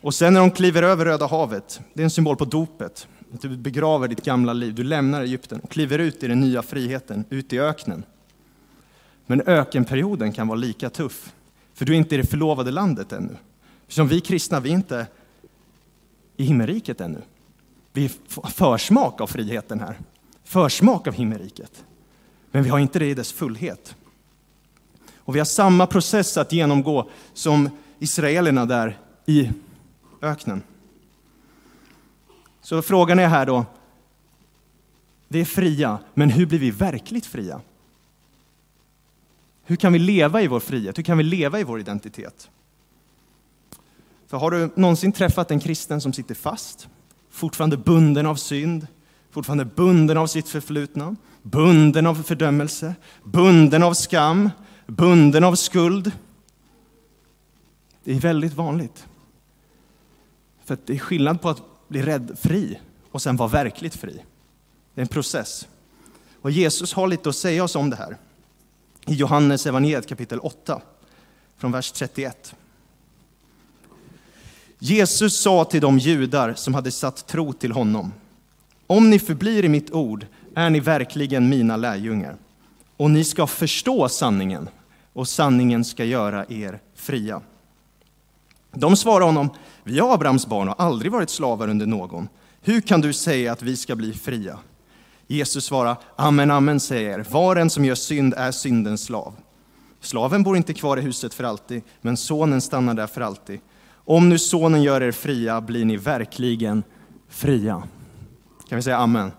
Och 0.01 0.13
sen 0.13 0.33
när 0.33 0.39
de 0.39 0.51
kliver 0.51 0.83
över 0.83 1.05
Röda 1.05 1.27
havet, 1.27 1.81
det 1.93 2.01
är 2.01 2.03
en 2.03 2.09
symbol 2.09 2.35
på 2.35 2.45
dopet, 2.45 3.07
att 3.33 3.41
du 3.41 3.57
begraver 3.57 4.07
ditt 4.07 4.25
gamla 4.25 4.53
liv, 4.53 4.75
du 4.75 4.83
lämnar 4.83 5.21
Egypten 5.21 5.59
och 5.59 5.71
kliver 5.71 5.99
ut 5.99 6.23
i 6.23 6.27
den 6.27 6.39
nya 6.39 6.61
friheten, 6.61 7.25
ut 7.29 7.53
i 7.53 7.59
öknen. 7.59 8.03
Men 9.25 9.41
ökenperioden 9.41 10.31
kan 10.31 10.47
vara 10.47 10.57
lika 10.57 10.89
tuff, 10.89 11.33
för 11.73 11.85
du 11.85 11.93
är 11.93 11.97
inte 11.97 12.15
i 12.15 12.17
det 12.17 12.27
förlovade 12.27 12.71
landet 12.71 13.11
ännu. 13.11 13.37
Som 13.87 14.07
vi 14.07 14.21
kristna, 14.21 14.59
vi 14.59 14.69
är 14.69 14.73
inte 14.73 15.07
i 16.37 16.43
himmelriket 16.43 17.01
ännu. 17.01 17.21
Vi 17.93 18.09
har 18.35 18.49
försmak 18.49 19.21
av 19.21 19.27
friheten 19.27 19.79
här, 19.79 19.99
försmak 20.43 21.07
av 21.07 21.13
himmelriket. 21.13 21.83
Men 22.51 22.63
vi 22.63 22.69
har 22.69 22.79
inte 22.79 22.99
det 22.99 23.05
i 23.05 23.13
dess 23.13 23.31
fullhet. 23.31 23.95
Och 25.17 25.35
vi 25.35 25.39
har 25.39 25.45
samma 25.45 25.87
process 25.87 26.37
att 26.37 26.53
genomgå 26.53 27.09
som 27.33 27.69
israelerna 27.99 28.65
där 28.65 28.99
i 29.25 29.51
öknen. 30.21 30.61
Så 32.71 32.81
frågan 32.81 33.19
är 33.19 33.27
här 33.27 33.45
då, 33.45 33.65
vi 35.27 35.41
är 35.41 35.45
fria, 35.45 35.99
men 36.13 36.29
hur 36.29 36.45
blir 36.45 36.59
vi 36.59 36.71
verkligt 36.71 37.25
fria? 37.25 37.61
Hur 39.63 39.75
kan 39.75 39.93
vi 39.93 39.99
leva 39.99 40.41
i 40.41 40.47
vår 40.47 40.59
frihet? 40.59 40.97
Hur 40.97 41.03
kan 41.03 41.17
vi 41.17 41.23
leva 41.23 41.59
i 41.59 41.63
vår 41.63 41.79
identitet? 41.79 42.49
För 44.27 44.37
har 44.37 44.51
du 44.51 44.69
någonsin 44.75 45.11
träffat 45.11 45.51
en 45.51 45.59
kristen 45.59 46.01
som 46.01 46.13
sitter 46.13 46.35
fast, 46.35 46.87
fortfarande 47.29 47.77
bunden 47.77 48.25
av 48.25 48.35
synd, 48.35 48.87
fortfarande 49.31 49.65
bunden 49.65 50.17
av 50.17 50.27
sitt 50.27 50.49
förflutna, 50.49 51.15
bunden 51.41 52.07
av 52.07 52.15
fördömelse, 52.15 52.95
bunden 53.23 53.83
av 53.83 53.93
skam, 53.93 54.49
bunden 54.87 55.43
av 55.43 55.55
skuld? 55.55 56.11
Det 58.03 58.11
är 58.11 58.19
väldigt 58.19 58.53
vanligt. 58.53 59.07
För 60.65 60.77
det 60.85 60.93
är 60.93 60.99
skillnad 60.99 61.41
på 61.41 61.49
att 61.49 61.70
bli 61.91 62.01
rädd 62.01 62.37
fri 62.39 62.79
och 63.11 63.21
sen 63.21 63.35
vara 63.35 63.49
verkligt 63.49 63.95
fri. 63.95 64.23
Det 64.93 65.01
är 65.01 65.03
en 65.03 65.07
process. 65.07 65.67
Och 66.41 66.51
Jesus 66.51 66.93
har 66.93 67.07
lite 67.07 67.29
att 67.29 67.35
säga 67.35 67.63
oss 67.63 67.75
om 67.75 67.89
det 67.89 67.95
här. 67.95 68.17
I 69.07 69.13
Johannes 69.13 69.65
evangeliet 69.65 70.07
kapitel 70.07 70.39
8, 70.39 70.81
från 71.57 71.71
vers 71.71 71.91
31. 71.91 72.55
Jesus 74.79 75.41
sa 75.41 75.65
till 75.65 75.81
de 75.81 75.99
judar 75.99 76.53
som 76.53 76.73
hade 76.73 76.91
satt 76.91 77.27
tro 77.27 77.53
till 77.53 77.71
honom. 77.71 78.13
Om 78.87 79.09
ni 79.09 79.19
förblir 79.19 79.65
i 79.65 79.69
mitt 79.69 79.91
ord 79.91 80.25
är 80.55 80.69
ni 80.69 80.79
verkligen 80.79 81.49
mina 81.49 81.77
lärjungar. 81.77 82.37
Och 82.97 83.11
ni 83.11 83.23
ska 83.23 83.47
förstå 83.47 84.09
sanningen, 84.09 84.69
och 85.13 85.27
sanningen 85.27 85.85
ska 85.85 86.05
göra 86.05 86.45
er 86.49 86.79
fria. 86.95 87.41
De 88.71 88.95
svarade 88.95 89.25
honom, 89.25 89.49
vi 89.83 89.99
är 89.99 90.13
Abrahams 90.13 90.47
barn 90.47 90.69
och 90.69 90.77
har 90.77 90.85
aldrig 90.85 91.11
varit 91.11 91.29
slavar 91.29 91.67
under 91.67 91.85
någon. 91.85 92.29
Hur 92.61 92.81
kan 92.81 93.01
du 93.01 93.13
säga 93.13 93.51
att 93.51 93.61
vi 93.61 93.77
ska 93.77 93.95
bli 93.95 94.13
fria? 94.13 94.59
Jesus 95.27 95.65
svarade, 95.65 95.95
amen, 96.15 96.51
amen 96.51 96.79
säger 96.79 97.19
er, 97.19 97.25
var 97.29 97.55
en 97.55 97.69
som 97.69 97.85
gör 97.85 97.95
synd 97.95 98.33
är 98.37 98.51
syndens 98.51 99.03
slav. 99.03 99.35
Slaven 99.99 100.43
bor 100.43 100.57
inte 100.57 100.73
kvar 100.73 100.97
i 100.97 101.01
huset 101.01 101.33
för 101.33 101.43
alltid, 101.43 101.81
men 102.01 102.17
sonen 102.17 102.61
stannar 102.61 102.93
där 102.93 103.07
för 103.07 103.21
alltid. 103.21 103.59
Om 103.93 104.29
nu 104.29 104.39
sonen 104.39 104.83
gör 104.83 105.01
er 105.01 105.11
fria 105.11 105.61
blir 105.61 105.85
ni 105.85 105.97
verkligen 105.97 106.83
fria. 107.29 107.83
Kan 108.69 108.75
vi 108.75 108.81
säga 108.81 108.97
amen? 108.97 109.31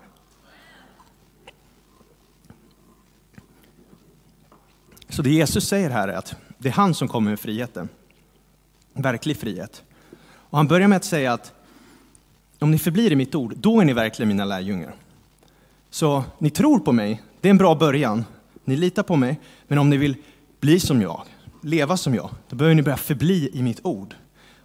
Så 5.08 5.22
det 5.22 5.30
Jesus 5.30 5.68
säger 5.68 5.90
här 5.90 6.08
är 6.08 6.12
att 6.12 6.34
det 6.58 6.68
är 6.68 6.72
han 6.72 6.94
som 6.94 7.08
kommer 7.08 7.30
med 7.30 7.40
friheten. 7.40 7.88
Verklig 8.94 9.36
frihet. 9.36 9.82
Och 10.24 10.58
han 10.58 10.66
börjar 10.66 10.88
med 10.88 10.96
att 10.96 11.04
säga 11.04 11.32
att 11.32 11.52
om 12.58 12.70
ni 12.70 12.78
förblir 12.78 13.12
i 13.12 13.16
mitt 13.16 13.34
ord, 13.34 13.54
då 13.56 13.80
är 13.80 13.84
ni 13.84 13.92
verkligen 13.92 14.28
mina 14.28 14.44
lärjungar. 14.44 14.94
Så 15.90 16.24
ni 16.38 16.50
tror 16.50 16.78
på 16.78 16.92
mig, 16.92 17.22
det 17.40 17.48
är 17.48 17.50
en 17.50 17.58
bra 17.58 17.74
början. 17.74 18.24
Ni 18.64 18.76
litar 18.76 19.02
på 19.02 19.16
mig, 19.16 19.40
men 19.68 19.78
om 19.78 19.90
ni 19.90 19.96
vill 19.96 20.16
bli 20.60 20.80
som 20.80 21.02
jag, 21.02 21.22
leva 21.60 21.96
som 21.96 22.14
jag, 22.14 22.30
då 22.48 22.56
behöver 22.56 22.74
ni 22.74 22.82
börja 22.82 22.96
förbli 22.96 23.50
i 23.52 23.62
mitt 23.62 23.80
ord. 23.82 24.14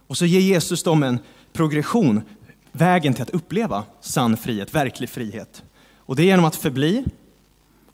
Och 0.06 0.16
så 0.16 0.26
ger 0.26 0.40
Jesus 0.40 0.82
dem 0.82 1.02
en 1.02 1.18
progression, 1.52 2.20
vägen 2.72 3.14
till 3.14 3.22
att 3.22 3.30
uppleva 3.30 3.84
sann 4.00 4.36
frihet, 4.36 4.74
verklig 4.74 5.08
frihet. 5.08 5.62
Och 5.96 6.16
det 6.16 6.22
är 6.22 6.26
genom 6.26 6.44
att 6.44 6.56
förbli, 6.56 7.04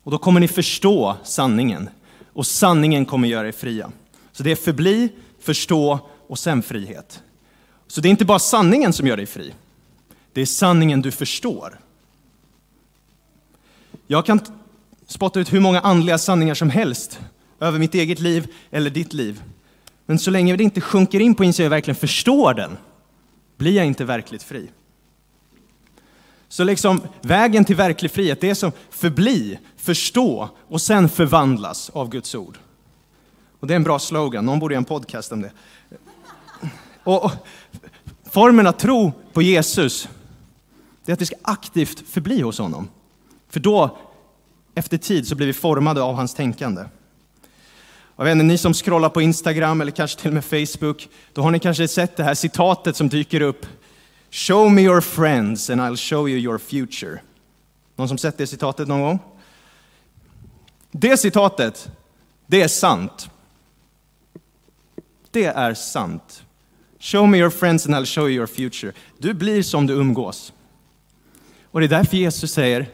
och 0.03 0.11
då 0.11 0.19
kommer 0.19 0.41
ni 0.41 0.49
förstå 0.49 1.17
sanningen. 1.25 1.89
Och 2.33 2.47
sanningen 2.47 3.07
kommer 3.07 3.29
göra 3.29 3.49
er 3.49 3.53
fria. 3.53 3.91
Så 4.33 4.43
det 4.43 4.51
är 4.51 4.57
förbli, 4.57 5.09
förstå 5.41 5.99
och 6.27 6.39
sen 6.39 6.63
frihet. 6.63 7.23
Så 7.87 8.01
det 8.01 8.09
är 8.09 8.11
inte 8.11 8.25
bara 8.25 8.39
sanningen 8.39 8.93
som 8.93 9.07
gör 9.07 9.17
dig 9.17 9.27
fri. 9.27 9.55
Det 10.33 10.41
är 10.41 10.47
sanningen 10.47 11.03
du 11.03 11.11
förstår. 11.11 11.81
Jag 14.07 14.27
kan 14.27 14.41
spotta 15.07 15.41
ut 15.41 15.53
hur 15.53 15.61
många 15.61 15.81
andliga 15.81 16.19
sanningar 16.19 16.55
som 16.55 16.71
helst 16.71 17.21
över 17.61 17.79
mitt 17.79 17.95
eget 17.95 18.21
liv 18.21 18.47
eller 18.71 18.91
ditt 18.91 19.13
liv. 19.13 19.43
Men 20.07 20.19
så 20.19 20.31
länge 20.31 20.57
det 20.57 20.65
inte 20.65 20.81
sjunker 20.81 21.21
in 21.21 21.35
på 21.35 21.45
insidan 21.45 21.65
jag 21.65 21.71
verkligen 21.71 21.97
förstår 21.97 22.55
den, 22.55 22.77
blir 23.57 23.73
jag 23.73 23.87
inte 23.87 24.05
verkligt 24.05 24.43
fri. 24.43 24.69
Så 26.49 26.65
liksom 26.65 27.01
vägen 27.21 27.65
till 27.65 27.77
verklig 27.77 28.11
frihet, 28.11 28.41
det 28.41 28.51
är 28.51 28.55
som 28.55 28.73
förbli, 28.91 29.59
förstå 29.77 30.49
och 30.69 30.81
sen 30.81 31.09
förvandlas 31.09 31.91
av 31.91 32.11
Guds 32.11 32.35
ord. 32.35 32.59
Och 33.61 33.67
det 33.67 33.75
är 33.75 33.77
en 33.77 33.85
bra 33.85 33.99
slogan, 33.99 34.47
någon 34.47 34.59
borde 34.59 34.75
göra 34.75 34.81
en 34.81 34.85
podcast 34.85 35.33
om 35.33 35.43
det. 35.43 35.53
Och, 37.05 37.25
och 37.25 37.33
formen 38.31 38.67
att 38.67 38.79
tro 38.79 39.13
på 39.33 39.43
Jesus, 39.43 40.09
det 41.05 41.13
är 41.13 41.15
att 41.15 41.21
vi 41.21 41.27
ska 41.27 41.37
aktivt 41.43 42.09
förbli 42.09 42.41
hos 42.41 42.59
honom. 42.59 42.89
För 43.49 43.61
då, 43.61 43.99
efter 44.75 44.99
tid, 44.99 45.29
så 45.29 45.35
blir 45.35 45.47
vi 45.47 45.53
formade 45.53 46.03
av 46.03 46.15
hans 46.15 46.35
tänkande. 46.35 46.85
Jag 48.17 48.25
vet 48.25 48.33
inte, 48.33 48.45
ni 48.45 48.59
som 48.59 48.75
scrollar 48.75 49.09
på 49.09 49.23
Instagram 49.23 49.81
eller 49.81 49.93
kanske 49.93 50.21
till 50.21 50.29
och 50.29 50.35
med 50.35 50.45
Facebook, 50.45 51.09
då 51.33 51.43
har 51.43 51.51
ni 51.51 51.59
kanske 51.59 51.89
sett 51.89 52.17
det 52.17 52.25
här 52.25 52.35
citatet 52.35 52.97
som 52.97 53.09
dyker 53.09 53.41
upp. 53.41 53.67
Show 54.31 54.73
me 54.73 54.83
your 54.83 55.01
friends 55.01 55.71
and 55.71 55.81
I'll 55.81 55.97
show 55.97 56.29
you 56.29 56.39
your 56.39 56.59
future. 56.59 57.21
Någon 57.97 58.09
som 58.09 58.19
sett 58.19 58.39
det 58.39 58.47
citatet 58.47 58.89
någon 58.89 59.01
gång? 59.01 59.19
Det 60.91 61.17
citatet, 61.17 61.91
det 62.47 62.63
är 62.63 62.69
sant. 62.69 63.31
Det 65.31 65.45
är 65.45 65.75
sant. 65.75 66.44
Show 67.05 67.27
me 67.27 67.39
your 67.39 67.51
friends 67.51 67.87
and 67.87 67.95
I'll 67.95 68.07
show 68.07 68.29
you 68.29 68.37
your 68.37 68.47
future. 68.47 68.93
Du 69.19 69.35
blir 69.35 69.63
som 69.63 69.87
du 69.87 69.95
umgås. 69.95 70.53
Och 71.65 71.81
det 71.81 71.87
är 71.87 71.89
därför 71.89 72.17
Jesus 72.17 72.53
säger, 72.53 72.87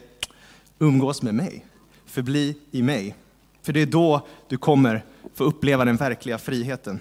umgås 0.78 1.22
med 1.22 1.34
mig, 1.34 1.66
förbli 2.06 2.56
i 2.70 2.82
mig. 2.82 3.14
För 3.62 3.72
det 3.72 3.80
är 3.80 3.86
då 3.86 4.26
du 4.48 4.56
kommer 4.56 5.04
få 5.34 5.44
uppleva 5.44 5.84
den 5.84 5.96
verkliga 5.96 6.38
friheten. 6.38 7.00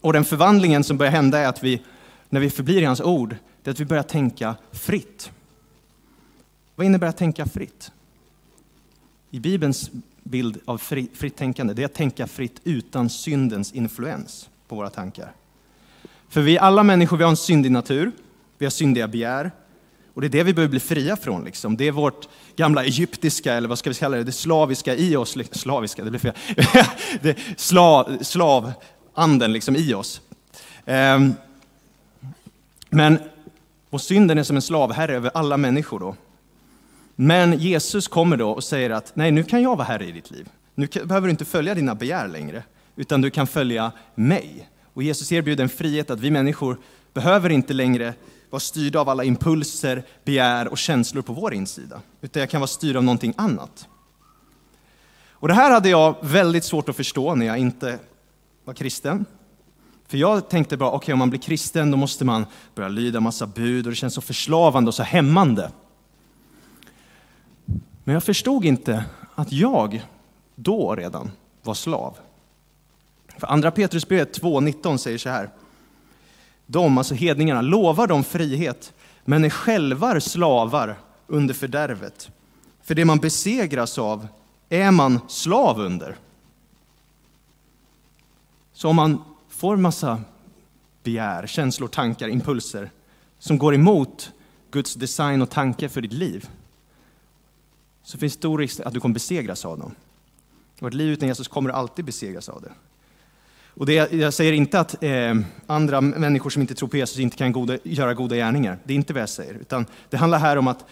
Och 0.00 0.12
den 0.12 0.24
förvandlingen 0.24 0.84
som 0.84 0.96
börjar 0.96 1.12
hända 1.12 1.38
är 1.38 1.48
att 1.48 1.62
vi, 1.62 1.82
när 2.28 2.40
vi 2.40 2.50
förblir 2.50 2.82
i 2.82 2.84
hans 2.84 3.00
ord, 3.00 3.36
det 3.62 3.70
är 3.70 3.72
att 3.72 3.80
vi 3.80 3.84
börjar 3.84 4.02
tänka 4.02 4.56
fritt. 4.72 5.30
Vad 6.74 6.86
innebär 6.86 7.06
att 7.06 7.16
tänka 7.16 7.46
fritt? 7.46 7.92
I 9.30 9.40
Bibelns 9.40 9.90
bild 10.22 10.60
av 10.64 10.78
fritt 10.78 11.36
tänkande, 11.36 11.74
det 11.74 11.82
är 11.82 11.86
att 11.86 11.94
tänka 11.94 12.26
fritt 12.26 12.60
utan 12.64 13.10
syndens 13.10 13.72
influens 13.72 14.48
på 14.68 14.76
våra 14.76 14.90
tankar. 14.90 15.32
För 16.34 16.40
vi 16.40 16.58
alla 16.58 16.82
människor, 16.82 17.16
vi 17.16 17.22
har 17.22 17.30
en 17.30 17.36
syndig 17.36 17.72
natur, 17.72 18.12
vi 18.58 18.66
har 18.66 18.70
syndiga 18.70 19.08
begär, 19.08 19.52
och 20.14 20.20
det 20.20 20.26
är 20.26 20.28
det 20.28 20.42
vi 20.42 20.54
behöver 20.54 20.70
bli 20.70 20.80
fria 20.80 21.16
från. 21.16 21.44
Liksom. 21.44 21.76
Det 21.76 21.88
är 21.88 21.92
vårt 21.92 22.28
gamla 22.56 22.84
egyptiska, 22.84 23.54
eller 23.54 23.68
vad 23.68 23.78
ska 23.78 23.90
vi 23.90 23.96
kalla 23.96 24.16
det, 24.16 24.24
det 24.24 24.32
slaviska 24.32 24.94
i 24.94 25.16
oss. 25.16 25.36
Slaviska, 25.50 26.04
det 26.04 26.10
blir 26.10 26.20
fel. 26.20 26.32
det 27.22 27.38
slav, 27.56 28.18
slavanden 28.20 29.52
liksom 29.52 29.76
i 29.76 29.94
oss. 29.94 30.20
Um, 30.84 31.34
men 32.90 33.18
Och 33.90 34.00
synden 34.00 34.38
är 34.38 34.42
som 34.42 34.56
en 34.56 34.62
slavherre 34.62 35.16
över 35.16 35.30
alla 35.34 35.56
människor 35.56 36.00
då. 36.00 36.16
Men 37.16 37.58
Jesus 37.58 38.08
kommer 38.08 38.36
då 38.36 38.50
och 38.50 38.64
säger 38.64 38.90
att 38.90 39.16
nej, 39.16 39.30
nu 39.30 39.44
kan 39.44 39.62
jag 39.62 39.76
vara 39.76 39.86
herre 39.86 40.04
i 40.04 40.12
ditt 40.12 40.30
liv. 40.30 40.48
Nu 40.74 40.88
behöver 41.04 41.28
du 41.28 41.30
inte 41.30 41.44
följa 41.44 41.74
dina 41.74 41.94
begär 41.94 42.28
längre, 42.28 42.62
utan 42.96 43.20
du 43.20 43.30
kan 43.30 43.46
följa 43.46 43.92
mig. 44.14 44.68
Och 44.94 45.02
Jesus 45.02 45.32
erbjuder 45.32 45.62
en 45.62 45.68
frihet 45.68 46.10
att 46.10 46.20
vi 46.20 46.30
människor 46.30 46.78
behöver 47.12 47.50
inte 47.50 47.72
längre 47.72 48.14
vara 48.50 48.60
styrda 48.60 49.00
av 49.00 49.08
alla 49.08 49.24
impulser, 49.24 50.02
begär 50.24 50.68
och 50.68 50.78
känslor 50.78 51.22
på 51.22 51.32
vår 51.32 51.54
insida, 51.54 52.00
utan 52.20 52.40
jag 52.40 52.50
kan 52.50 52.60
vara 52.60 52.68
styrd 52.68 52.96
av 52.96 53.04
någonting 53.04 53.34
annat. 53.36 53.88
Och 55.28 55.48
det 55.48 55.54
här 55.54 55.70
hade 55.70 55.88
jag 55.88 56.16
väldigt 56.20 56.64
svårt 56.64 56.88
att 56.88 56.96
förstå 56.96 57.34
när 57.34 57.46
jag 57.46 57.58
inte 57.58 57.98
var 58.64 58.74
kristen. 58.74 59.24
För 60.06 60.18
jag 60.18 60.48
tänkte 60.48 60.76
bara, 60.76 60.88
okej 60.88 60.96
okay, 60.96 61.12
om 61.12 61.18
man 61.18 61.30
blir 61.30 61.40
kristen 61.40 61.90
då 61.90 61.96
måste 61.96 62.24
man 62.24 62.46
börja 62.74 62.88
lyda 62.88 63.20
massa 63.20 63.46
bud 63.46 63.86
och 63.86 63.92
det 63.92 63.96
känns 63.96 64.14
så 64.14 64.20
förslavande 64.20 64.88
och 64.88 64.94
så 64.94 65.02
hämmande. 65.02 65.70
Men 68.04 68.14
jag 68.14 68.24
förstod 68.24 68.64
inte 68.64 69.04
att 69.34 69.52
jag 69.52 70.06
då 70.54 70.94
redan 70.94 71.30
var 71.62 71.74
slav. 71.74 72.16
För 73.38 73.46
andra 73.46 73.70
Petrusbrevet 73.70 74.40
2.19 74.40 74.96
säger 74.96 75.18
så 75.18 75.28
här. 75.28 75.50
De, 76.66 76.98
alltså 76.98 77.14
hedningarna, 77.14 77.62
lovar 77.62 78.06
dem 78.06 78.24
frihet, 78.24 78.92
men 79.24 79.44
är 79.44 79.50
själva 79.50 80.20
slavar 80.20 80.98
under 81.26 81.54
fördärvet. 81.54 82.30
För 82.82 82.94
det 82.94 83.04
man 83.04 83.18
besegras 83.18 83.98
av 83.98 84.28
är 84.68 84.90
man 84.90 85.20
slav 85.28 85.80
under. 85.80 86.16
Så 88.72 88.88
om 88.88 88.96
man 88.96 89.24
får 89.48 89.76
massa 89.76 90.20
begär, 91.02 91.46
känslor, 91.46 91.88
tankar, 91.88 92.28
impulser 92.28 92.90
som 93.38 93.58
går 93.58 93.74
emot 93.74 94.32
Guds 94.70 94.94
design 94.94 95.42
och 95.42 95.50
tanke 95.50 95.88
för 95.88 96.00
ditt 96.00 96.12
liv, 96.12 96.48
så 98.02 98.18
finns 98.18 98.32
stor 98.32 98.58
risk 98.58 98.80
att 98.80 98.94
du 98.94 99.00
kommer 99.00 99.14
besegras 99.14 99.64
av 99.64 99.78
dem. 99.78 99.94
Och 100.80 100.88
ett 100.88 100.94
liv 100.94 101.12
utan 101.12 101.28
Jesus 101.28 101.48
kommer 101.48 101.70
du 101.70 101.74
alltid 101.74 102.04
besegras 102.04 102.48
av 102.48 102.62
det. 102.62 102.72
Och 103.76 103.86
det, 103.86 104.12
jag 104.12 104.34
säger 104.34 104.52
inte 104.52 104.80
att 104.80 105.02
eh, 105.02 105.34
andra 105.66 106.00
människor 106.00 106.50
som 106.50 106.62
inte 106.62 106.74
tror 106.74 106.88
på 106.88 106.96
Jesus 106.96 107.18
inte 107.18 107.36
kan 107.36 107.52
goda, 107.52 107.78
göra 107.82 108.14
goda 108.14 108.36
gärningar. 108.36 108.78
Det 108.84 108.92
är 108.92 108.96
inte 108.96 109.12
vad 109.12 109.22
jag 109.22 109.28
säger. 109.28 109.54
Utan 109.54 109.86
det 110.10 110.16
handlar 110.16 110.38
här 110.38 110.56
om 110.56 110.68
att 110.68 110.84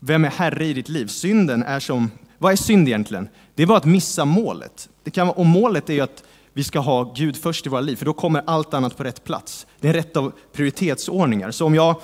vem 0.00 0.24
är 0.24 0.30
herre 0.30 0.66
i 0.66 0.72
ditt 0.72 0.88
liv? 0.88 1.06
Synden 1.06 1.62
är 1.62 1.80
som, 1.80 2.10
vad 2.38 2.52
är 2.52 2.56
synd 2.56 2.88
egentligen? 2.88 3.28
Det 3.54 3.62
är 3.62 3.66
bara 3.66 3.78
att 3.78 3.84
missa 3.84 4.24
målet. 4.24 4.88
Det 5.02 5.10
kan, 5.10 5.30
och 5.30 5.46
målet 5.46 5.90
är 5.90 5.94
ju 5.94 6.00
att 6.00 6.24
vi 6.52 6.64
ska 6.64 6.78
ha 6.78 7.12
Gud 7.16 7.36
först 7.36 7.66
i 7.66 7.68
våra 7.68 7.80
liv, 7.80 7.96
för 7.96 8.04
då 8.04 8.12
kommer 8.12 8.42
allt 8.46 8.74
annat 8.74 8.96
på 8.96 9.04
rätt 9.04 9.24
plats. 9.24 9.66
Det 9.80 9.88
är 9.88 9.94
en 9.94 9.94
rätt 9.94 10.16
av 10.16 10.32
prioritetsordningar. 10.52 11.50
Så 11.50 11.66
om 11.66 11.74
jag, 11.74 11.96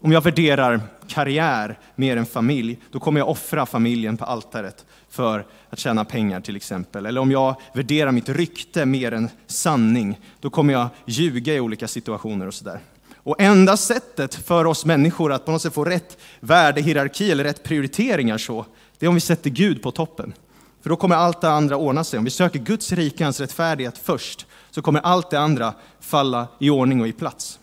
om 0.00 0.12
jag 0.12 0.20
värderar 0.20 0.80
karriär 1.08 1.78
mer 1.94 2.16
än 2.16 2.26
familj, 2.26 2.78
då 2.90 3.00
kommer 3.00 3.20
jag 3.20 3.28
offra 3.28 3.66
familjen 3.66 4.16
på 4.16 4.24
altaret 4.24 4.84
för 5.14 5.46
att 5.70 5.78
tjäna 5.78 6.04
pengar 6.04 6.40
till 6.40 6.56
exempel. 6.56 7.06
Eller 7.06 7.20
om 7.20 7.30
jag 7.30 7.56
värderar 7.74 8.12
mitt 8.12 8.28
rykte 8.28 8.86
mer 8.86 9.12
än 9.12 9.28
sanning, 9.46 10.20
då 10.40 10.50
kommer 10.50 10.72
jag 10.72 10.88
ljuga 11.06 11.54
i 11.54 11.60
olika 11.60 11.88
situationer 11.88 12.46
och 12.46 12.54
sådär. 12.54 12.80
Och 13.16 13.40
enda 13.40 13.76
sättet 13.76 14.34
för 14.34 14.64
oss 14.64 14.84
människor 14.84 15.32
att 15.32 15.44
på 15.44 15.52
något 15.52 15.62
sätt 15.62 15.74
få 15.74 15.84
rätt 15.84 16.18
värdehierarki 16.40 17.30
eller 17.30 17.44
rätt 17.44 17.62
prioriteringar 17.62 18.38
så, 18.38 18.66
det 18.98 19.06
är 19.06 19.08
om 19.08 19.14
vi 19.14 19.20
sätter 19.20 19.50
Gud 19.50 19.82
på 19.82 19.90
toppen. 19.90 20.32
För 20.82 20.90
då 20.90 20.96
kommer 20.96 21.16
allt 21.16 21.40
det 21.40 21.50
andra 21.50 21.76
ordna 21.76 22.04
sig. 22.04 22.18
Om 22.18 22.24
vi 22.24 22.30
söker 22.30 22.58
Guds 22.58 22.92
rike, 22.92 23.24
hans 23.24 23.40
rättfärdighet 23.40 23.98
först, 23.98 24.46
så 24.70 24.82
kommer 24.82 25.00
allt 25.00 25.30
det 25.30 25.40
andra 25.40 25.74
falla 26.00 26.48
i 26.58 26.70
ordning 26.70 27.00
och 27.00 27.08
i 27.08 27.12
plats. 27.12 27.58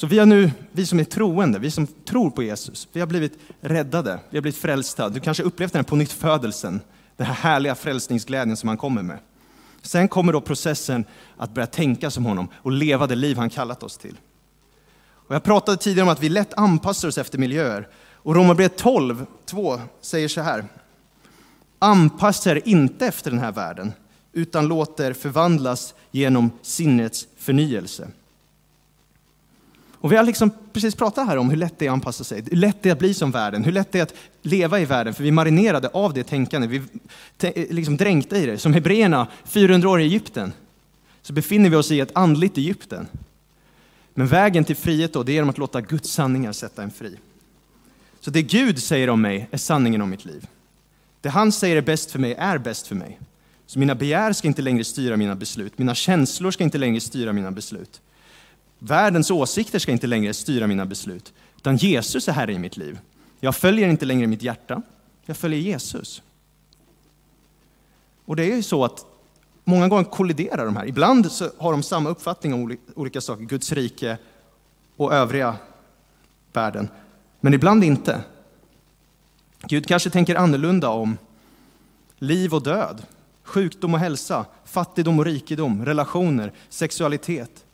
Så 0.00 0.06
vi, 0.06 0.18
har 0.18 0.26
nu, 0.26 0.50
vi 0.72 0.86
som 0.86 0.98
är 0.98 1.04
troende, 1.04 1.58
vi 1.58 1.70
som 1.70 1.86
tror 1.86 2.30
på 2.30 2.42
Jesus, 2.42 2.88
vi 2.92 3.00
har 3.00 3.06
blivit 3.06 3.38
räddade, 3.60 4.18
vi 4.30 4.36
har 4.36 4.42
blivit 4.42 4.60
frälsta. 4.60 5.08
Du 5.08 5.20
kanske 5.20 5.42
upplevt 5.42 5.72
den 5.72 5.78
här 5.78 5.84
på 5.84 5.96
nytt 5.96 6.12
födelsen, 6.12 6.80
den 7.16 7.26
här 7.26 7.34
härliga 7.34 7.74
frälsningsglädjen 7.74 8.56
som 8.56 8.68
han 8.68 8.78
kommer 8.78 9.02
med. 9.02 9.18
Sen 9.82 10.08
kommer 10.08 10.32
då 10.32 10.40
processen 10.40 11.04
att 11.36 11.54
börja 11.54 11.66
tänka 11.66 12.10
som 12.10 12.24
honom 12.24 12.48
och 12.54 12.72
leva 12.72 13.06
det 13.06 13.14
liv 13.14 13.36
han 13.36 13.50
kallat 13.50 13.82
oss 13.82 13.98
till. 13.98 14.16
Och 15.02 15.34
jag 15.34 15.42
pratade 15.42 15.76
tidigare 15.76 16.06
om 16.06 16.12
att 16.12 16.22
vi 16.22 16.28
lätt 16.28 16.54
anpassar 16.54 17.08
oss 17.08 17.18
efter 17.18 17.38
miljöer. 17.38 17.88
Och 18.14 18.34
Romarbrevet 18.34 18.76
12, 18.76 19.26
2 19.46 19.80
säger 20.00 20.28
så 20.28 20.40
här. 20.40 20.64
Anpassa 21.78 22.50
er 22.50 22.60
inte 22.64 23.06
efter 23.06 23.30
den 23.30 23.40
här 23.40 23.52
världen, 23.52 23.92
utan 24.32 24.68
låt 24.68 25.00
er 25.00 25.12
förvandlas 25.12 25.94
genom 26.10 26.50
sinnets 26.62 27.26
förnyelse. 27.36 28.08
Och 30.00 30.12
vi 30.12 30.16
har 30.16 30.24
liksom 30.24 30.50
precis 30.72 30.94
pratat 30.94 31.26
här 31.26 31.36
om 31.36 31.50
hur 31.50 31.56
lätt 31.56 31.78
det 31.78 31.86
är 31.86 31.90
att 31.90 31.92
anpassa 31.92 32.24
sig, 32.24 32.44
hur 32.50 32.56
lätt 32.56 32.82
det 32.82 32.88
är 32.88 32.92
att 32.92 32.98
bli 32.98 33.14
som 33.14 33.30
världen, 33.30 33.64
hur 33.64 33.72
lätt 33.72 33.92
det 33.92 33.98
är 33.98 34.02
att 34.02 34.14
leva 34.42 34.80
i 34.80 34.84
världen, 34.84 35.14
för 35.14 35.22
vi 35.22 35.28
är 35.28 35.32
marinerade 35.32 35.88
av 35.88 36.14
det 36.14 36.24
tänkandet, 36.24 36.70
vi 36.70 36.82
är 37.40 37.72
liksom 37.72 37.96
dränkta 37.96 38.36
i 38.36 38.46
det. 38.46 38.58
Som 38.58 38.74
hebreerna 38.74 39.26
400 39.44 39.88
år 39.88 40.00
i 40.00 40.04
Egypten, 40.04 40.52
så 41.22 41.32
befinner 41.32 41.70
vi 41.70 41.76
oss 41.76 41.90
i 41.90 42.00
ett 42.00 42.10
andligt 42.14 42.58
Egypten. 42.58 43.06
Men 44.14 44.26
vägen 44.26 44.64
till 44.64 44.76
frihet 44.76 45.12
då, 45.12 45.22
det 45.22 45.32
är 45.32 45.34
genom 45.34 45.50
att 45.50 45.58
låta 45.58 45.80
Guds 45.80 46.10
sanningar 46.10 46.52
sätta 46.52 46.82
en 46.82 46.90
fri. 46.90 47.16
Så 48.20 48.30
det 48.30 48.42
Gud 48.42 48.82
säger 48.82 49.10
om 49.10 49.20
mig 49.20 49.48
är 49.50 49.58
sanningen 49.58 50.02
om 50.02 50.10
mitt 50.10 50.24
liv. 50.24 50.46
Det 51.20 51.28
han 51.28 51.52
säger 51.52 51.76
är 51.76 51.80
bäst 51.80 52.10
för 52.10 52.18
mig 52.18 52.34
är 52.38 52.58
bäst 52.58 52.86
för 52.86 52.94
mig. 52.94 53.18
Så 53.66 53.78
mina 53.78 53.94
begär 53.94 54.32
ska 54.32 54.48
inte 54.48 54.62
längre 54.62 54.84
styra 54.84 55.16
mina 55.16 55.34
beslut, 55.34 55.78
mina 55.78 55.94
känslor 55.94 56.50
ska 56.50 56.64
inte 56.64 56.78
längre 56.78 57.00
styra 57.00 57.32
mina 57.32 57.50
beslut. 57.50 58.00
Världens 58.82 59.30
åsikter 59.30 59.78
ska 59.78 59.92
inte 59.92 60.06
längre 60.06 60.34
styra 60.34 60.66
mina 60.66 60.86
beslut, 60.86 61.32
utan 61.56 61.76
Jesus 61.76 62.28
är 62.28 62.32
Herre 62.32 62.52
i 62.52 62.58
mitt 62.58 62.76
liv. 62.76 62.98
Jag 63.40 63.56
följer 63.56 63.88
inte 63.88 64.04
längre 64.06 64.26
mitt 64.26 64.42
hjärta, 64.42 64.82
jag 65.26 65.36
följer 65.36 65.60
Jesus. 65.60 66.22
Och 68.24 68.36
det 68.36 68.52
är 68.52 68.56
ju 68.56 68.62
så 68.62 68.84
att 68.84 69.06
många 69.64 69.88
gånger 69.88 70.04
kolliderar 70.04 70.64
de 70.64 70.76
här. 70.76 70.86
Ibland 70.86 71.32
så 71.32 71.50
har 71.58 71.72
de 71.72 71.82
samma 71.82 72.10
uppfattning 72.10 72.54
om 72.54 72.76
olika 72.94 73.20
saker, 73.20 73.44
Guds 73.44 73.72
rike 73.72 74.18
och 74.96 75.14
övriga 75.14 75.56
världen, 76.52 76.88
men 77.40 77.54
ibland 77.54 77.84
inte. 77.84 78.20
Gud 79.62 79.86
kanske 79.86 80.10
tänker 80.10 80.34
annorlunda 80.34 80.88
om 80.88 81.18
liv 82.18 82.54
och 82.54 82.62
död, 82.62 83.02
sjukdom 83.42 83.94
och 83.94 84.00
hälsa, 84.00 84.46
fattigdom 84.64 85.18
och 85.18 85.24
rikedom, 85.24 85.84
relationer, 85.84 86.52
sexualitet 86.68 87.64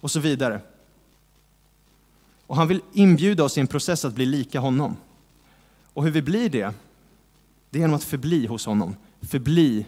och 0.00 0.10
så 0.10 0.20
vidare. 0.20 0.60
Och 2.46 2.56
han 2.56 2.68
vill 2.68 2.80
inbjuda 2.92 3.44
oss 3.44 3.58
i 3.58 3.60
en 3.60 3.66
process 3.66 4.04
att 4.04 4.14
bli 4.14 4.26
lika 4.26 4.60
honom. 4.60 4.96
Och 5.92 6.04
hur 6.04 6.10
vi 6.10 6.22
blir 6.22 6.48
det, 6.48 6.74
det 7.70 7.78
är 7.78 7.80
genom 7.80 7.96
att 7.96 8.04
förbli 8.04 8.46
hos 8.46 8.66
honom, 8.66 8.96
förbli 9.20 9.86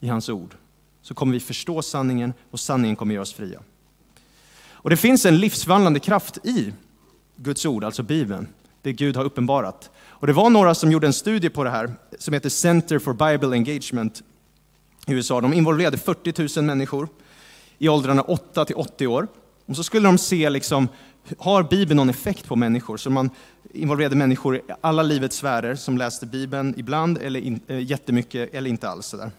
i 0.00 0.08
hans 0.08 0.28
ord. 0.28 0.54
Så 1.02 1.14
kommer 1.14 1.32
vi 1.32 1.40
förstå 1.40 1.82
sanningen 1.82 2.32
och 2.50 2.60
sanningen 2.60 2.96
kommer 2.96 3.14
göra 3.14 3.22
oss 3.22 3.32
fria. 3.32 3.60
Och 4.70 4.90
det 4.90 4.96
finns 4.96 5.26
en 5.26 5.38
livsvandlande 5.38 6.00
kraft 6.00 6.46
i 6.46 6.72
Guds 7.36 7.66
ord, 7.66 7.84
alltså 7.84 8.02
Bibeln, 8.02 8.48
det 8.82 8.92
Gud 8.92 9.16
har 9.16 9.24
uppenbarat. 9.24 9.90
Och 10.06 10.26
det 10.26 10.32
var 10.32 10.50
några 10.50 10.74
som 10.74 10.92
gjorde 10.92 11.06
en 11.06 11.12
studie 11.12 11.48
på 11.48 11.64
det 11.64 11.70
här 11.70 11.94
som 12.18 12.34
heter 12.34 12.48
Center 12.48 12.98
for 12.98 13.12
Bible 13.12 13.56
Engagement 13.56 14.22
i 15.06 15.12
USA. 15.12 15.40
De 15.40 15.52
involverade 15.52 15.98
40 15.98 16.58
000 16.60 16.64
människor 16.64 17.08
i 17.78 17.88
åldrarna 17.88 18.22
8 18.22 18.64
till 18.64 18.76
80 18.76 19.06
år. 19.06 19.28
Och 19.66 19.76
så 19.76 19.84
skulle 19.84 20.08
de 20.08 20.18
se, 20.18 20.50
liksom, 20.50 20.88
har 21.38 21.62
Bibeln 21.62 21.96
någon 21.96 22.10
effekt 22.10 22.46
på 22.46 22.56
människor? 22.56 22.96
Så 22.96 23.10
man 23.10 23.30
involverade 23.72 24.16
människor 24.16 24.56
i 24.56 24.60
alla 24.80 25.02
livets 25.02 25.36
sfärer 25.36 25.74
som 25.74 25.98
läste 25.98 26.26
Bibeln 26.26 26.74
ibland, 26.76 27.18
eller 27.18 27.40
in, 27.40 27.60
eh, 27.66 27.78
jättemycket, 27.78 28.54
eller 28.54 28.70
inte 28.70 28.88
alls. 28.88 29.06
Sådär. 29.06 29.30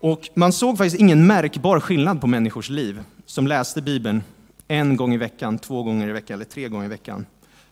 Och 0.00 0.28
man 0.34 0.52
såg 0.52 0.78
faktiskt 0.78 1.00
ingen 1.00 1.26
märkbar 1.26 1.80
skillnad 1.80 2.20
på 2.20 2.26
människors 2.26 2.68
liv 2.68 3.02
som 3.26 3.46
läste 3.46 3.82
Bibeln 3.82 4.22
en 4.68 4.96
gång 4.96 5.14
i 5.14 5.16
veckan, 5.16 5.58
två 5.58 5.82
gånger 5.82 6.08
i 6.08 6.12
veckan 6.12 6.34
eller 6.34 6.44
tre 6.44 6.68
gånger 6.68 6.84
i 6.84 6.88
veckan. 6.88 7.26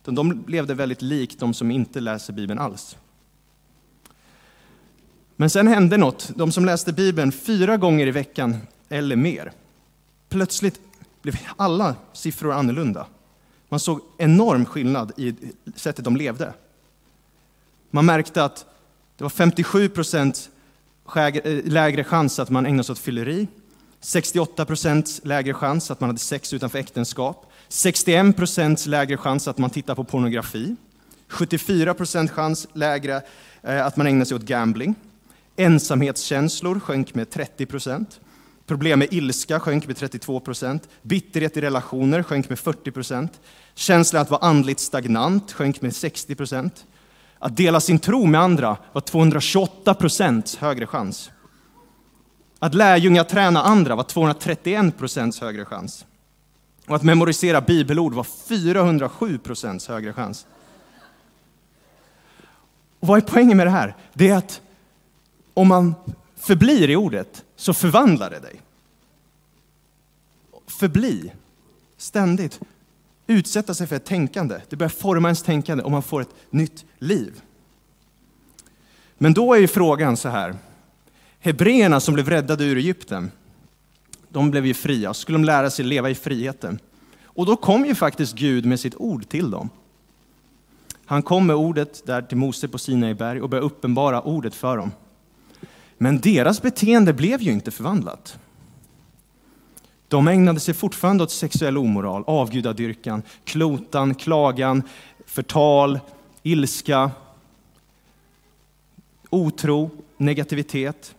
De 0.05 0.45
levde 0.49 0.75
väldigt 0.75 1.03
likt 1.03 1.41
de 1.41 1.55
som 1.55 1.71
inte 1.71 2.01
läser 2.01 2.33
Bibeln 2.33 2.59
alls. 2.59 2.97
Men 5.37 5.51
sen 5.51 5.69
hände 5.69 5.97
något. 5.97 6.31
De 6.37 6.53
som 6.53 6.65
läste 6.65 6.93
Bibeln 6.93 7.33
fyra 7.33 7.77
gånger 7.77 8.07
i 8.07 8.11
veckan 8.11 8.57
eller 8.89 9.17
mer, 9.17 9.53
plötsligt 10.29 10.81
blev 11.25 11.39
alla 11.57 11.95
siffror 12.13 12.53
annorlunda. 12.53 13.07
Man 13.69 13.81
såg 13.81 14.01
enorm 14.19 14.65
skillnad 14.65 15.13
i 15.17 15.35
sättet 15.77 16.05
de 16.05 16.17
levde. 16.17 16.53
Man 17.91 18.07
märkte 18.07 18.45
att 18.45 18.67
det 19.17 19.25
var 19.25 19.31
57 19.31 19.89
procent 19.89 20.51
eh, 21.17 21.33
lägre 21.65 22.05
chans 22.05 22.39
att 22.39 22.51
man 22.51 22.67
ägnade 22.67 22.85
sig 22.85 22.93
åt 22.93 22.99
fylleri, 22.99 23.49
68 24.01 24.65
procent 24.65 25.21
lägre 25.23 25.55
chans 25.55 25.91
att 25.91 26.01
man 26.01 26.09
hade 26.09 26.19
sex 26.19 26.53
utanför 26.53 26.79
äktenskap, 26.79 27.53
61 27.69 28.37
procent 28.37 28.87
lägre 28.87 29.17
chans 29.17 29.49
att 29.49 29.59
man 29.59 29.71
tittar 29.71 29.95
på 29.95 30.05
pornografi, 30.05 30.77
74 31.29 31.95
procent 31.95 32.31
chans 32.31 32.67
lägre 32.73 33.23
eh, 33.63 33.87
att 33.87 33.97
man 33.97 34.07
ägnar 34.07 34.25
sig 34.25 34.35
åt 34.35 34.43
gambling, 34.43 34.95
ensamhetskänslor 35.57 36.81
sjönk 36.81 37.15
med 37.15 37.31
30 37.31 37.67
procent, 37.67 38.21
Problem 38.67 38.99
med 38.99 39.13
ilska 39.13 39.61
sjönk 39.61 39.87
med 39.87 39.97
32 39.97 40.41
procent. 40.41 40.89
Bitterhet 41.03 41.57
i 41.57 41.61
relationer 41.61 42.23
sjönk 42.23 42.49
med 42.49 42.59
40 42.59 42.91
procent. 42.91 43.41
Känslan 43.75 44.23
att 44.23 44.31
vara 44.31 44.47
andligt 44.47 44.81
stagnant 44.81 45.53
sjönk 45.53 45.83
med 45.83 45.97
60 45.97 46.35
procent. 46.35 46.87
Att 47.39 47.57
dela 47.57 47.81
sin 47.81 47.99
tro 47.99 48.27
med 48.27 48.41
andra 48.41 48.77
var 48.93 49.01
228 49.01 49.95
procents 49.95 50.57
högre 50.57 50.87
chans. 50.87 51.31
Att 52.59 52.75
lärjungaträna 52.75 53.63
andra 53.63 53.97
var 53.97 54.03
231 54.03 54.99
procents 54.99 55.41
högre 55.41 55.65
chans. 55.65 56.05
Och 56.87 56.97
att 56.97 57.03
memorisera 57.03 57.61
bibelord 57.61 58.15
var 58.15 58.25
407 58.25 59.39
procents 59.39 59.89
högre 59.89 60.13
chans. 60.13 60.47
Och 63.01 63.09
vad 63.09 63.19
är 63.19 63.23
poängen 63.23 63.57
med 63.57 63.67
det 63.67 63.71
här? 63.71 63.97
Det 64.13 64.29
är 64.29 64.37
att 64.37 64.61
om 65.55 65.69
man 65.69 65.95
förblir 66.47 66.91
i 66.91 66.97
ordet 66.97 67.45
så 67.57 67.75
förvandlar 67.75 68.31
det 68.31 68.41
dig. 68.41 68.61
Förbli, 70.67 71.33
ständigt. 71.97 72.61
Utsätta 73.27 73.75
sig 73.75 73.87
för 73.87 73.97
ett 73.97 74.05
tänkande. 74.05 74.61
Det 74.69 74.77
börjar 74.77 74.91
forma 74.91 75.29
ens 75.29 75.43
tänkande 75.43 75.85
och 75.85 75.91
man 75.91 76.03
får 76.03 76.21
ett 76.21 76.35
nytt 76.51 76.85
liv. 76.99 77.41
Men 79.19 79.35
då 79.35 79.55
är 79.55 79.59
ju 79.59 79.69
frågan 79.69 80.17
så 80.17 80.29
här. 80.29 80.57
Hebreerna 81.39 82.01
som 82.01 82.15
blev 82.15 82.29
räddade 82.29 82.65
ur 82.65 82.77
Egypten, 82.77 83.31
de 84.29 84.51
blev 84.51 84.67
ju 84.67 84.75
fria. 84.75 85.15
Skulle 85.15 85.39
de 85.39 85.45
lära 85.45 85.71
sig 85.71 85.85
leva 85.85 86.11
i 86.11 86.15
friheten? 86.15 86.79
Och 87.25 87.47
då 87.47 87.57
kom 87.57 87.85
ju 87.85 87.95
faktiskt 87.95 88.35
Gud 88.35 88.65
med 88.65 88.81
sitt 88.81 88.95
ord 88.97 89.29
till 89.29 89.51
dem. 89.51 89.71
Han 91.07 91.23
kom 91.23 91.47
med 91.47 91.57
ordet 91.57 92.07
där 92.07 92.23
till 92.23 92.37
Mose 92.37 92.69
på 92.69 92.79
Sinaiberg 92.79 93.41
och 93.41 93.49
började 93.49 93.67
uppenbara 93.67 94.23
ordet 94.23 94.55
för 94.55 94.77
dem. 94.77 94.91
Men 95.99 96.21
deras 96.21 96.63
beteende 96.63 97.13
blev 97.13 97.43
ju 97.43 97.53
inte 97.53 97.71
förvandlat. 97.71 98.39
De 100.09 100.29
ägnade 100.29 100.61
sig 100.61 100.75
fortfarande 100.75 101.25
åt 101.25 101.31
sexuell 101.31 101.79
omoral, 101.79 102.25
avgudadyrkan, 102.27 103.23
klotan, 103.45 104.15
klagan, 104.15 104.83
förtal, 105.27 106.01
ilska, 106.43 107.11
otro, 109.31 109.91
negativitet. 110.17 111.15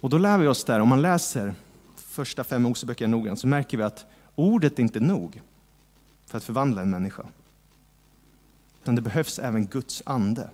Och 0.00 0.10
då 0.10 0.18
lär 0.18 0.38
vi 0.38 0.46
oss 0.46 0.64
där, 0.64 0.80
om 0.80 0.88
man 0.88 1.02
läser 1.02 1.54
första 1.96 2.44
fem 2.44 2.62
Moseböckerna 2.62 3.10
noggrant, 3.10 3.40
så 3.40 3.46
märker 3.46 3.76
vi 3.76 3.82
att 3.82 4.06
ordet 4.34 4.78
är 4.78 4.82
inte 4.82 5.00
nog 5.00 5.40
för 6.26 6.38
att 6.38 6.44
förvandla 6.44 6.82
en 6.82 6.90
människa. 6.90 7.26
Utan 8.82 8.94
det 8.94 9.02
behövs 9.02 9.38
även 9.38 9.66
Guds 9.66 10.02
ande. 10.06 10.50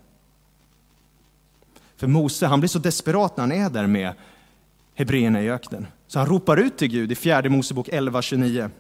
För 1.97 2.07
Mose, 2.07 2.47
han 2.47 2.61
blir 2.61 2.69
så 2.69 2.79
desperat 2.79 3.37
när 3.37 3.43
han 3.43 3.53
är 3.53 3.71
där 3.71 3.87
med 3.87 4.13
hebreerna 4.95 5.43
i 5.43 5.51
öknen. 5.51 5.87
Så 6.07 6.19
han 6.19 6.29
ropar 6.29 6.57
ut 6.57 6.77
till 6.77 6.89
Gud 6.89 7.13
i 7.13 7.15
fjärde 7.15 7.49
Mosebok 7.49 7.89
11.29. 7.89 8.71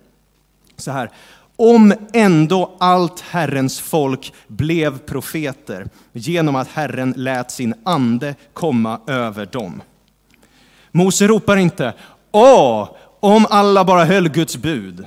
Så 0.77 0.91
här. 0.91 1.11
Om 1.57 1.95
ändå 2.13 2.77
allt 2.79 3.21
Herrens 3.21 3.81
folk 3.81 4.33
blev 4.47 4.99
profeter 4.99 5.89
genom 6.13 6.57
att 6.57 6.69
Herren 6.69 7.15
lät 7.17 7.51
sin 7.51 7.75
ande 7.85 8.35
komma 8.53 9.01
över 9.07 9.47
dem. 9.47 9.83
Mose 10.91 11.27
ropar 11.27 11.57
inte 11.57 11.95
Åh, 12.33 12.89
om 13.21 13.47
alla 13.51 13.85
bara 13.85 14.05
höll 14.05 14.29
Guds 14.29 14.57
bud. 14.57 15.07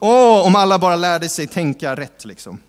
Åh, 0.00 0.46
om 0.46 0.56
alla 0.56 0.78
bara 0.78 0.96
lärde 0.96 1.28
sig 1.28 1.46
tänka 1.46 1.96
rätt. 1.96 2.24
Liksom. 2.24 2.60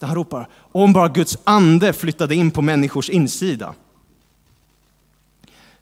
Han 0.00 0.14
ropar 0.14 0.48
om 0.72 0.92
bara 0.92 1.08
Guds 1.08 1.38
ande 1.44 1.92
flyttade 1.92 2.34
in 2.34 2.50
på 2.50 2.62
människors 2.62 3.10
insida. 3.10 3.74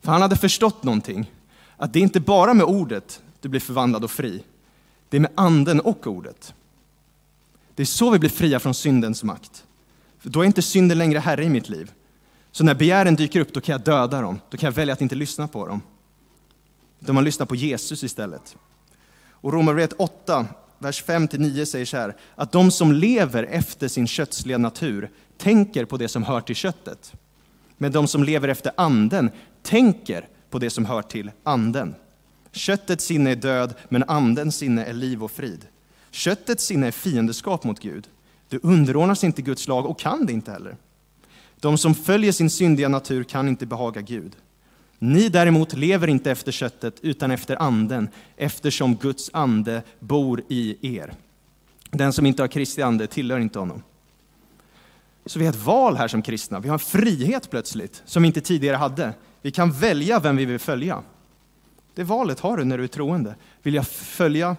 För 0.04 0.12
han 0.12 0.22
hade 0.22 0.36
förstått 0.36 0.82
någonting. 0.82 1.32
Att 1.76 1.92
det 1.92 1.98
är 1.98 2.02
inte 2.02 2.20
bara 2.20 2.54
med 2.54 2.66
ordet 2.66 3.22
du 3.40 3.48
blir 3.48 3.60
förvandlad 3.60 4.04
och 4.04 4.10
fri. 4.10 4.42
Det 5.08 5.16
är 5.16 5.20
med 5.20 5.30
anden 5.34 5.80
och 5.80 6.06
ordet. 6.06 6.54
Det 7.74 7.82
är 7.82 7.86
så 7.86 8.10
vi 8.10 8.18
blir 8.18 8.30
fria 8.30 8.60
från 8.60 8.74
syndens 8.74 9.24
makt. 9.24 9.64
För 10.18 10.30
då 10.30 10.40
är 10.40 10.44
inte 10.44 10.62
synden 10.62 10.98
längre 10.98 11.18
herre 11.18 11.44
i 11.44 11.48
mitt 11.48 11.68
liv. 11.68 11.92
Så 12.50 12.64
när 12.64 12.74
begären 12.74 13.16
dyker 13.16 13.40
upp, 13.40 13.52
då 13.52 13.60
kan 13.60 13.72
jag 13.72 13.80
döda 13.80 14.20
dem. 14.20 14.40
Då 14.50 14.56
kan 14.56 14.66
jag 14.66 14.72
välja 14.72 14.92
att 14.92 15.00
inte 15.00 15.14
lyssna 15.14 15.48
på 15.48 15.66
dem. 15.66 15.80
Utan 17.00 17.14
man 17.14 17.24
lyssnar 17.24 17.46
på 17.46 17.54
Jesus 17.54 18.04
istället. 18.04 18.56
Och 19.30 19.52
Romarbrevet 19.52 19.92
8, 19.98 20.46
vers 20.78 21.04
5-9 21.04 21.64
säger 21.64 21.86
så 21.86 21.96
här, 21.96 22.16
att 22.34 22.52
de 22.52 22.70
som 22.70 22.92
lever 22.92 23.42
efter 23.42 23.88
sin 23.88 24.06
kötsliga 24.06 24.58
natur 24.58 25.10
tänker 25.38 25.84
på 25.84 25.96
det 25.96 26.08
som 26.08 26.22
hör 26.22 26.40
till 26.40 26.56
köttet. 26.56 27.12
Men 27.76 27.92
de 27.92 28.08
som 28.08 28.24
lever 28.24 28.48
efter 28.48 28.72
anden 28.76 29.30
tänker 29.64 30.28
på 30.50 30.58
det 30.58 30.70
som 30.70 30.84
hör 30.84 31.02
till 31.02 31.30
anden. 31.42 31.94
Köttets 32.52 33.04
sinne 33.04 33.30
är 33.30 33.36
död, 33.36 33.74
men 33.88 34.02
andens 34.02 34.56
sinne 34.56 34.84
är 34.84 34.92
liv 34.92 35.24
och 35.24 35.30
frid. 35.30 35.66
Köttets 36.10 36.64
sinne 36.64 36.86
är 36.86 36.90
fiendeskap 36.90 37.64
mot 37.64 37.80
Gud. 37.80 38.08
Du 38.48 38.60
underordnas 38.62 39.24
inte 39.24 39.42
Guds 39.42 39.68
lag 39.68 39.86
och 39.86 39.98
kan 39.98 40.26
det 40.26 40.32
inte 40.32 40.50
heller. 40.50 40.76
De 41.60 41.78
som 41.78 41.94
följer 41.94 42.32
sin 42.32 42.50
syndiga 42.50 42.88
natur 42.88 43.24
kan 43.24 43.48
inte 43.48 43.66
behaga 43.66 44.00
Gud. 44.00 44.36
Ni 44.98 45.28
däremot 45.28 45.72
lever 45.72 46.08
inte 46.08 46.30
efter 46.30 46.52
köttet 46.52 46.94
utan 47.00 47.30
efter 47.30 47.62
anden, 47.62 48.08
eftersom 48.36 48.96
Guds 48.96 49.30
ande 49.32 49.82
bor 50.00 50.42
i 50.48 50.96
er. 50.96 51.14
Den 51.90 52.12
som 52.12 52.26
inte 52.26 52.42
har 52.42 52.48
Kristi 52.48 52.82
ande 52.82 53.06
tillhör 53.06 53.38
inte 53.38 53.58
honom. 53.58 53.82
Så 55.26 55.38
vi 55.38 55.44
har 55.44 55.52
ett 55.52 55.64
val 55.64 55.96
här 55.96 56.08
som 56.08 56.22
kristna. 56.22 56.60
Vi 56.60 56.68
har 56.68 56.74
en 56.74 56.78
frihet 56.78 57.50
plötsligt 57.50 58.02
som 58.04 58.22
vi 58.22 58.26
inte 58.26 58.40
tidigare 58.40 58.76
hade. 58.76 59.14
Vi 59.44 59.50
kan 59.50 59.72
välja 59.72 60.20
vem 60.20 60.36
vi 60.36 60.44
vill 60.44 60.58
följa. 60.58 61.02
Det 61.94 62.04
valet 62.04 62.40
har 62.40 62.56
du 62.56 62.64
när 62.64 62.78
du 62.78 62.84
är 62.84 62.88
troende. 62.88 63.34
Vill 63.62 63.74
jag 63.74 63.86
följa 63.86 64.56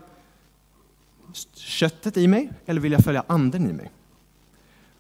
köttet 1.54 2.18
i 2.18 2.28
mig 2.28 2.50
eller 2.66 2.82
vill 2.82 2.92
jag 2.92 3.04
följa 3.04 3.24
anden 3.28 3.70
i 3.70 3.74
mig? 3.74 3.92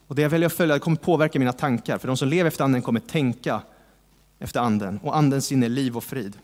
Och 0.07 0.15
det 0.15 0.21
jag 0.21 0.29
väljer 0.29 0.47
att 0.47 0.53
följa 0.53 0.79
kommer 0.79 0.97
påverka 0.97 1.39
mina 1.39 1.53
tankar, 1.53 1.97
för 1.97 2.07
de 2.07 2.17
som 2.17 2.27
lever 2.27 2.47
efter 2.47 2.63
anden 2.63 2.81
kommer 2.81 2.99
tänka 2.99 3.61
efter 4.39 4.59
anden 4.59 4.99
och 5.03 5.17
andens 5.17 5.45
sinne 5.45 5.69
liv 5.69 5.97
och 5.97 6.03
frid. 6.03 6.37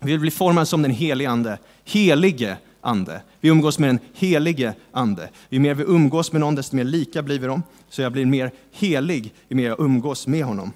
Vi 0.00 0.10
vill 0.10 0.20
bli 0.20 0.30
formade 0.30 0.66
som 0.66 0.82
den 0.82 0.90
helige 0.90 1.30
ande, 1.30 1.58
helige 1.84 2.56
ande. 2.80 3.22
Vi 3.40 3.48
umgås 3.48 3.78
med 3.78 3.88
den 3.88 3.98
helige 4.14 4.74
ande. 4.92 5.30
Ju 5.48 5.60
mer 5.60 5.74
vi 5.74 5.84
umgås 5.84 6.32
med 6.32 6.40
någon, 6.40 6.54
desto 6.54 6.76
mer 6.76 6.84
lika 6.84 7.22
blir 7.22 7.38
vi 7.38 7.46
dem. 7.46 7.62
Så 7.88 8.02
jag 8.02 8.12
blir 8.12 8.26
mer 8.26 8.50
helig 8.72 9.34
ju 9.48 9.56
mer 9.56 9.68
jag 9.68 9.80
umgås 9.80 10.26
med 10.26 10.44
honom. 10.44 10.72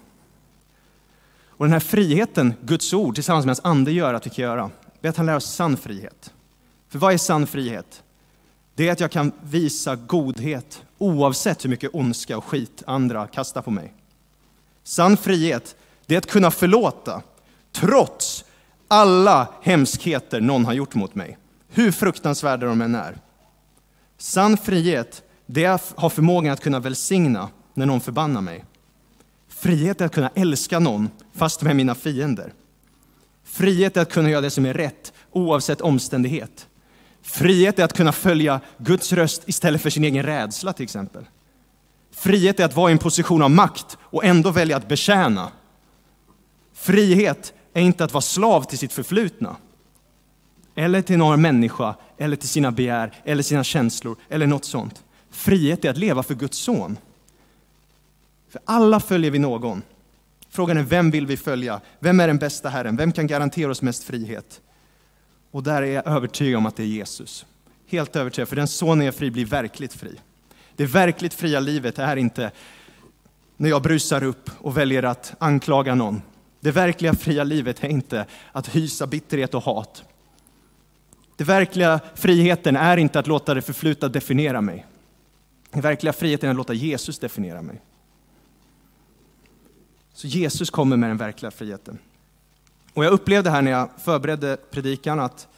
Och 1.57 1.65
den 1.65 1.73
här 1.73 1.81
friheten, 1.81 2.55
Guds 2.63 2.93
ord 2.93 3.15
tillsammans 3.15 3.47
med 3.47 3.51
hans 3.51 3.65
ande 3.65 3.93
gör 3.93 4.15
att 4.15 4.27
vi 4.27 4.31
kan 4.31 4.45
göra, 4.45 4.71
det 5.01 5.09
är 5.09 5.11
att 5.11 5.17
han 5.17 5.27
lär 5.27 5.37
oss 5.37 5.55
sann 5.55 5.77
frihet. 5.77 6.33
För 6.89 6.99
vad 6.99 7.13
är 7.13 7.19
sann 7.19 7.47
frihet? 7.47 8.03
Det 8.75 8.89
är 8.89 8.93
att 8.93 9.01
jag 9.01 9.11
kan 9.11 9.33
visa 9.43 9.97
godhet 9.97 10.83
oavsett 10.99 11.65
hur 11.65 11.71
mycket 11.71 11.91
ondska 11.95 12.37
och 12.37 12.45
skit 12.45 12.83
andra 12.87 13.27
kastar 13.27 13.63
på 13.63 13.71
mig. 13.71 13.95
Sann 14.83 15.17
frihet, 15.17 15.77
det 16.07 16.15
är 16.15 16.19
att 16.19 16.31
kunna 16.31 16.51
förlåta 16.51 17.23
trots 17.73 18.45
alla 18.89 19.49
hemskheter 19.63 20.41
någon 20.41 20.65
har 20.65 20.73
gjort 20.73 20.95
mot 20.95 21.15
mig, 21.15 21.39
hur 21.69 21.93
fruktansvärda 21.93 22.67
de 22.67 22.83
än 22.83 22.95
är. 22.95 23.19
Sann 24.19 24.57
frihet, 24.57 25.23
det 25.47 25.65
är 25.65 25.71
att 25.71 25.93
ha 25.97 26.11
förmågan 26.11 26.53
att 26.53 26.61
kunna 26.61 26.81
välsigna 26.81 27.49
när 27.75 27.87
någon 27.87 28.01
förbannar 28.01 28.41
mig. 28.41 28.65
Frihet 29.63 30.01
är 30.01 30.07
att 30.07 30.13
kunna 30.13 30.31
älska 30.35 30.79
någon 30.79 31.11
fast 31.33 31.63
med 31.63 31.77
mina 31.77 31.95
fiender. 31.95 32.53
Frihet 33.45 33.97
är 33.97 34.03
att 34.03 34.13
kunna 34.13 34.31
göra 34.31 34.41
det 34.41 34.51
som 34.51 34.67
är 34.67 34.75
rätt 34.75 35.13
oavsett 35.33 35.81
omständighet. 35.81 36.69
Frihet 37.23 37.79
är 37.79 37.85
att 37.85 37.93
kunna 37.93 38.13
följa 38.13 38.61
Guds 38.79 39.13
röst 39.13 39.43
istället 39.47 39.83
för 39.83 39.91
sin 39.91 40.05
egen 40.05 40.23
rädsla 40.23 40.73
till 40.73 40.85
exempel. 40.85 41.25
Frihet 42.13 42.61
är 42.61 42.65
att 42.65 42.77
vara 42.77 42.91
i 42.91 42.93
en 42.93 42.99
position 42.99 43.43
av 43.43 43.51
makt 43.51 43.99
och 44.01 44.25
ändå 44.25 44.51
välja 44.51 44.77
att 44.77 44.89
betjäna. 44.89 45.49
Frihet 46.75 47.53
är 47.75 47.83
inte 47.83 48.05
att 48.05 48.13
vara 48.13 48.23
slav 48.23 48.63
till 48.63 48.79
sitt 48.79 48.93
förflutna. 48.93 49.57
Eller 50.75 51.03
till 51.03 51.19
någon 51.19 51.43
människa, 51.43 51.95
eller 52.19 52.37
till 52.37 52.49
sina 52.49 52.71
begär, 52.71 53.13
eller 53.25 53.43
sina 53.43 53.65
känslor, 53.65 54.17
eller 54.29 54.47
något 54.47 54.65
sånt. 54.65 55.05
Frihet 55.31 55.85
är 55.85 55.91
att 55.91 55.99
leva 55.99 56.23
för 56.23 56.35
Guds 56.35 56.59
son. 56.59 56.97
För 58.53 58.61
alla 58.65 59.01
följer 59.01 59.31
vi 59.31 59.39
någon. 59.39 59.83
Frågan 60.49 60.77
är 60.77 60.83
vem 60.83 61.11
vill 61.11 61.27
vi 61.27 61.37
följa? 61.37 61.81
Vem 61.99 62.21
är 62.21 62.27
den 62.27 62.39
bästa 62.39 62.69
Herren? 62.69 62.97
Vem 62.97 63.13
kan 63.13 63.27
garantera 63.27 63.71
oss 63.71 63.83
mest 63.83 64.05
frihet? 64.05 64.61
Och 65.51 65.63
där 65.63 65.83
är 65.83 65.87
jag 65.87 66.07
övertygad 66.07 66.59
om 66.59 66.67
att 66.67 66.77
det 66.77 66.83
är 66.83 66.87
Jesus. 66.87 67.47
Helt 67.87 68.17
övertygad, 68.17 68.49
för 68.49 68.57
den 68.57 68.69
sonen 68.69 69.07
är 69.07 69.13
fri 69.13 69.31
blir 69.31 69.47
verkligt 69.47 69.93
fri. 69.93 70.21
Det 70.77 70.87
verkligt 70.87 71.35
fria 71.35 71.61
livet 71.61 71.99
är 71.99 72.17
inte 72.17 72.51
när 73.57 73.69
jag 73.69 73.83
brusar 73.83 74.23
upp 74.23 74.51
och 74.59 74.77
väljer 74.77 75.03
att 75.03 75.35
anklaga 75.39 75.95
någon. 75.95 76.23
Det 76.61 76.71
verkliga 76.71 77.15
fria 77.15 77.45
livet 77.45 77.85
är 77.85 77.89
inte 77.89 78.27
att 78.53 78.69
hysa 78.69 79.07
bitterhet 79.07 79.55
och 79.55 79.63
hat. 79.63 80.05
Den 81.37 81.47
verkliga 81.47 82.01
friheten 82.15 82.77
är 82.77 82.97
inte 82.97 83.19
att 83.19 83.27
låta 83.27 83.55
det 83.55 83.63
förflutna 83.63 84.09
definiera 84.09 84.61
mig. 84.61 84.87
Den 85.71 85.81
verkliga 85.81 86.13
friheten 86.13 86.49
är 86.49 86.51
att 86.51 86.57
låta 86.57 86.75
Jesus 86.75 87.19
definiera 87.19 87.63
mig. 87.63 87.81
Så 90.23 90.29
Jesus 90.29 90.71
kommer 90.71 90.97
med 90.97 91.11
den 91.11 91.17
verkliga 91.17 91.51
friheten. 91.51 91.99
Och 92.95 93.05
jag 93.05 93.13
upplevde 93.13 93.51
här 93.51 93.63
när 93.63 93.71
jag 93.71 93.89
förberedde 93.99 94.57
predikan 94.71 95.21
att 95.21 95.49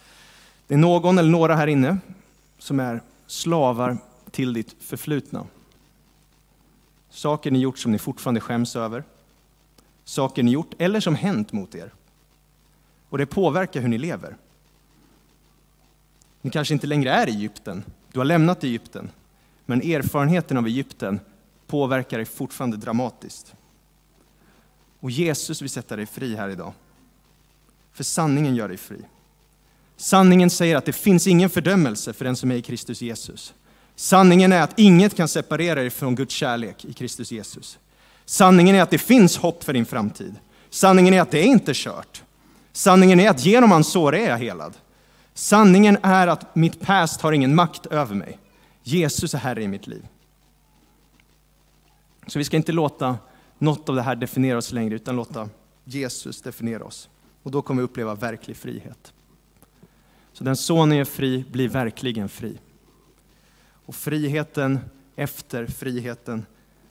det 0.67 0.75
är 0.75 0.79
någon 0.79 1.19
eller 1.19 1.31
några 1.31 1.57
här 1.57 1.67
inne 1.67 1.99
som 2.59 2.81
är 2.81 3.03
slavar 3.27 3.99
till 4.31 4.53
ditt 4.53 4.77
förflutna. 4.81 5.47
Saker 7.11 7.51
ni 7.51 7.59
gjort 7.59 7.79
som 7.79 7.93
ni 7.93 7.99
fortfarande 7.99 8.41
skäms 8.41 8.77
över. 8.77 9.05
Saker 10.05 10.43
ni 10.43 10.51
gjort 10.51 10.75
eller 10.79 11.01
som 11.01 11.15
hänt 11.15 11.53
mot 11.53 11.75
er. 11.75 11.93
Och 13.09 13.19
det 13.19 13.27
påverkar 13.27 13.81
hur 13.81 13.89
ni 13.89 13.99
lever. 13.99 14.37
Ni 16.41 16.51
kanske 16.51 16.75
inte 16.75 16.87
längre 16.87 17.11
är 17.11 17.29
i 17.29 17.33
Egypten. 17.33 17.85
Du 18.13 18.19
har 18.21 18.25
lämnat 18.25 18.65
Egypten. 18.65 19.11
Men 19.67 19.83
erfarenheten 19.83 20.57
av 20.57 20.67
Egypten 20.67 21.21
påverkar 21.67 22.19
dig 22.19 22.27
fortfarande 22.27 22.77
dramatiskt. 22.77 23.55
Och 25.05 25.11
Jesus 25.11 25.63
vill 25.63 25.71
sätta 25.71 25.97
dig 25.97 26.07
fri 26.07 26.37
här 26.37 26.49
idag. 26.49 26.73
För 27.93 28.05
sanningen 28.05 28.57
gör 28.57 28.69
dig 28.69 28.77
fri. 28.77 28.97
Sanningen 29.97 30.51
säger 30.51 30.77
att 30.77 30.85
det 30.85 30.93
finns 30.93 31.27
ingen 31.27 31.51
fördömelse 31.51 32.13
för 32.13 32.25
den 32.25 32.37
som 32.37 32.51
är 32.51 32.55
i 32.55 32.63
Kristus 32.63 33.03
Jesus. 33.03 33.55
Sanningen 33.97 34.53
är 34.53 34.63
att 34.63 34.79
inget 34.79 35.17
kan 35.17 35.29
separera 35.29 35.81
dig 35.81 35.91
från 35.91 36.15
Guds 36.15 36.35
kärlek 36.35 36.85
i 36.85 36.93
Kristus 36.93 37.33
Jesus. 37.33 37.79
Sanningen 38.25 38.75
är 38.75 38.83
att 38.83 38.91
det 38.91 38.99
finns 38.99 39.37
hopp 39.37 39.65
för 39.65 39.73
din 39.73 39.87
framtid. 39.87 40.35
Sanningen 40.71 41.15
är 41.15 41.21
att 41.21 41.31
det 41.31 41.41
är 41.41 41.47
inte 41.47 41.73
kört. 41.75 42.23
Sanningen 42.73 43.21
är 43.21 43.31
att 43.31 43.45
genom 43.45 43.71
hans 43.71 43.89
sår 43.89 44.15
är 44.15 44.29
jag 44.29 44.39
helad. 44.39 44.75
Sanningen 45.35 45.99
är 46.03 46.27
att 46.27 46.55
mitt 46.55 46.81
past 46.81 47.21
har 47.21 47.33
ingen 47.33 47.55
makt 47.55 47.87
över 47.87 48.15
mig. 48.15 48.39
Jesus 48.83 49.35
är 49.35 49.39
Herre 49.39 49.63
i 49.63 49.69
mitt 49.69 49.87
liv. 49.87 50.07
Så 52.27 52.39
vi 52.39 52.45
ska 52.45 52.57
inte 52.57 52.73
låta 52.73 53.17
något 53.65 53.89
av 53.89 53.95
det 53.95 54.03
här 54.03 54.17
definiera 54.17 54.59
oss 54.59 54.73
längre, 54.73 54.95
utan 54.95 55.17
låta 55.17 55.49
Jesus 55.85 56.43
definiera 56.43 56.85
oss. 56.85 57.09
Och 57.43 57.51
då 57.51 57.63
kommer 57.63 57.83
vi 57.83 57.85
uppleva 57.85 58.15
verklig 58.15 58.57
frihet. 58.57 59.13
Så 60.33 60.45
den 60.45 60.57
sonen 60.57 60.99
är 60.99 61.05
fri 61.05 61.45
blir 61.51 61.69
verkligen 61.69 62.29
fri. 62.29 62.59
Och 63.87 63.95
friheten 63.95 64.79
efter 65.17 65.67
friheten, 65.67 66.47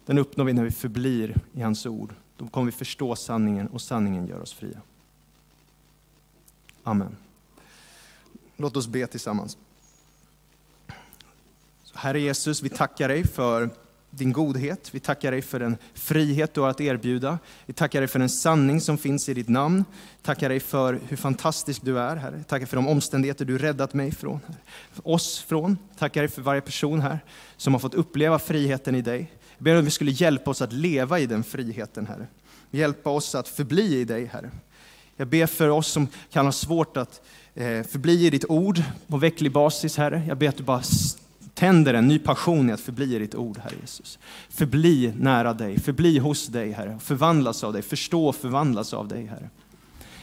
den 0.05 0.17
uppnår 0.17 0.45
vi 0.45 0.53
när 0.53 0.63
vi 0.63 0.71
förblir 0.71 1.35
i 1.53 1.61
hans 1.61 1.85
ord. 1.85 2.15
Då 2.37 2.47
kommer 2.47 2.65
vi 2.65 2.71
förstå 2.71 3.15
sanningen 3.15 3.67
och 3.67 3.81
sanningen 3.81 4.27
gör 4.27 4.39
oss 4.39 4.53
fria. 4.53 4.81
Amen. 6.83 7.15
Låt 8.57 8.77
oss 8.77 8.87
be 8.87 9.07
tillsammans. 9.07 9.57
Herre 11.93 12.21
Jesus, 12.21 12.61
vi 12.61 12.69
tackar 12.69 13.07
dig 13.07 13.27
för 13.27 13.69
din 14.17 14.31
godhet. 14.31 14.89
Vi 14.91 14.99
tackar 14.99 15.31
dig 15.31 15.41
för 15.41 15.59
den 15.59 15.77
frihet 15.93 16.53
du 16.53 16.61
har 16.61 16.69
att 16.69 16.81
erbjuda. 16.81 17.39
Vi 17.65 17.73
tackar 17.73 18.01
dig 18.01 18.07
för 18.07 18.19
den 18.19 18.29
sanning 18.29 18.81
som 18.81 18.97
finns 18.97 19.29
i 19.29 19.33
ditt 19.33 19.49
namn. 19.49 19.85
Tackar 20.21 20.49
dig 20.49 20.59
för 20.59 20.99
hur 21.07 21.17
fantastisk 21.17 21.81
du 21.81 21.99
är, 21.99 22.15
Herre. 22.15 22.43
Tackar 22.43 22.65
för 22.65 22.75
de 22.75 22.87
omständigheter 22.87 23.45
du 23.45 23.57
räddat 23.57 23.93
mig 23.93 24.11
från, 24.11 24.39
oss 25.03 25.39
från. 25.39 25.77
Tackar 25.97 26.21
dig 26.21 26.29
för 26.29 26.41
varje 26.41 26.61
person 26.61 27.01
här 27.01 27.19
som 27.57 27.73
har 27.73 27.79
fått 27.79 27.93
uppleva 27.93 28.39
friheten 28.39 28.95
i 28.95 29.01
dig. 29.01 29.31
Jag 29.57 29.63
ber 29.63 29.75
att 29.75 29.85
vi 29.85 29.91
skulle 29.91 30.11
hjälpa 30.11 30.51
oss 30.51 30.61
att 30.61 30.73
leva 30.73 31.19
i 31.19 31.25
den 31.25 31.43
friheten, 31.43 32.07
Herre. 32.07 32.27
Hjälpa 32.71 33.09
oss 33.09 33.35
att 33.35 33.47
förbli 33.47 33.99
i 33.99 34.05
dig, 34.05 34.25
Herre. 34.25 34.51
Jag 35.17 35.27
ber 35.27 35.45
för 35.45 35.69
oss 35.69 35.87
som 35.87 36.07
kan 36.31 36.45
ha 36.45 36.51
svårt 36.51 36.97
att 36.97 37.21
eh, 37.53 37.83
förbli 37.83 38.25
i 38.25 38.29
ditt 38.29 38.45
ord 38.49 38.81
på 39.07 39.17
vecklig 39.17 39.51
basis, 39.51 39.97
Herre. 39.97 40.23
Jag 40.27 40.37
ber 40.37 40.49
att 40.49 40.57
du 40.57 40.63
bara 40.63 40.81
tänder 41.53 41.93
en 41.93 42.07
ny 42.07 42.19
passion 42.19 42.69
i 42.69 42.73
att 42.73 42.79
förbli 42.79 43.15
i 43.15 43.19
ditt 43.19 43.35
ord, 43.35 43.57
Herre 43.57 43.75
Jesus. 43.81 44.19
Förbli 44.49 45.13
nära 45.17 45.53
dig, 45.53 45.79
förbli 45.79 46.17
hos 46.19 46.47
dig, 46.47 46.71
Herre. 46.71 46.99
Förvandlas 47.01 47.63
av 47.63 47.73
dig, 47.73 47.81
förstå 47.81 48.27
och 48.27 48.35
förvandlas 48.35 48.93
av 48.93 49.07
dig, 49.07 49.25
Herre. 49.25 49.49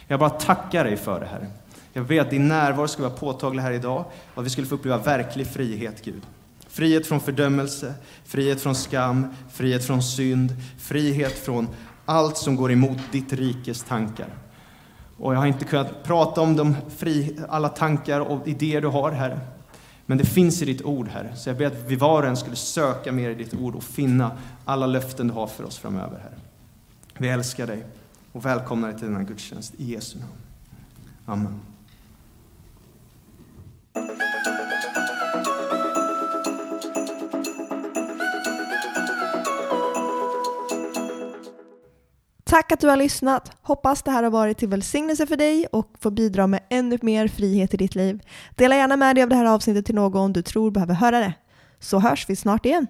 Jag 0.07 0.19
bara 0.19 0.29
tackar 0.29 0.83
dig 0.83 0.97
för 0.97 1.19
det, 1.19 1.25
Herre. 1.25 1.47
Jag 1.93 2.05
ber 2.05 2.21
att 2.21 2.29
din 2.29 2.47
närvaro 2.47 2.87
ska 2.87 3.03
vara 3.03 3.13
påtaglig 3.13 3.63
här 3.63 3.71
idag 3.71 4.05
och 4.33 4.41
att 4.41 4.45
vi 4.45 4.49
skulle 4.49 4.67
få 4.67 4.75
uppleva 4.75 4.97
verklig 4.97 5.47
frihet, 5.47 6.05
Gud. 6.05 6.21
Frihet 6.67 7.07
från 7.07 7.19
fördömelse, 7.19 7.93
frihet 8.25 8.61
från 8.61 8.75
skam, 8.75 9.27
frihet 9.51 9.85
från 9.85 10.03
synd, 10.03 10.55
frihet 10.79 11.45
från 11.45 11.67
allt 12.05 12.37
som 12.37 12.55
går 12.55 12.71
emot 12.71 12.97
ditt 13.11 13.33
rikes 13.33 13.83
tankar. 13.83 14.27
Och 15.17 15.33
jag 15.33 15.39
har 15.39 15.47
inte 15.47 15.65
kunnat 15.65 16.03
prata 16.03 16.41
om 16.41 16.55
de 16.55 16.75
fri, 16.97 17.39
alla 17.49 17.69
tankar 17.69 18.19
och 18.19 18.47
idéer 18.47 18.81
du 18.81 18.87
har, 18.87 19.11
Herre. 19.11 19.39
Men 20.11 20.17
det 20.17 20.25
finns 20.25 20.61
i 20.61 20.65
ditt 20.65 20.81
ord, 20.81 21.07
Herre. 21.07 21.35
Så 21.35 21.49
jag 21.49 21.57
ber 21.57 21.65
att 21.65 21.85
vi 21.87 21.95
var 21.95 22.23
och 22.23 22.29
en 22.29 22.37
skulle 22.37 22.55
söka 22.55 23.11
mer 23.11 23.29
i 23.29 23.35
ditt 23.35 23.53
ord 23.53 23.75
och 23.75 23.83
finna 23.83 24.37
alla 24.65 24.85
löften 24.85 25.27
du 25.27 25.33
har 25.33 25.47
för 25.47 25.63
oss 25.63 25.77
framöver, 25.77 26.19
Herre. 26.19 26.37
Vi 27.17 27.29
älskar 27.29 27.67
dig 27.67 27.85
och 28.31 28.45
välkomnar 28.45 28.87
dig 28.87 28.99
till 28.99 29.07
denna 29.07 29.23
gudstjänst. 29.23 29.73
I 29.77 29.91
Jesu 29.93 30.19
namn. 30.19 30.31
Amen. 31.25 31.70
Tack 42.51 42.71
att 42.71 42.79
du 42.79 42.87
har 42.87 42.97
lyssnat. 42.97 43.51
Hoppas 43.61 44.03
det 44.03 44.11
här 44.11 44.23
har 44.23 44.29
varit 44.29 44.57
till 44.57 44.67
välsignelse 44.67 45.27
för 45.27 45.37
dig 45.37 45.65
och 45.71 45.93
får 45.99 46.11
bidra 46.11 46.47
med 46.47 46.59
ännu 46.69 46.97
mer 47.01 47.27
frihet 47.27 47.73
i 47.73 47.77
ditt 47.77 47.95
liv. 47.95 48.21
Dela 48.55 48.75
gärna 48.75 48.97
med 48.97 49.15
dig 49.15 49.23
av 49.23 49.29
det 49.29 49.35
här 49.35 49.45
avsnittet 49.45 49.85
till 49.85 49.95
någon 49.95 50.33
du 50.33 50.41
tror 50.41 50.71
behöver 50.71 50.93
höra 50.93 51.19
det. 51.19 51.33
Så 51.79 51.99
hörs 51.99 52.29
vi 52.29 52.35
snart 52.35 52.65
igen. 52.65 52.87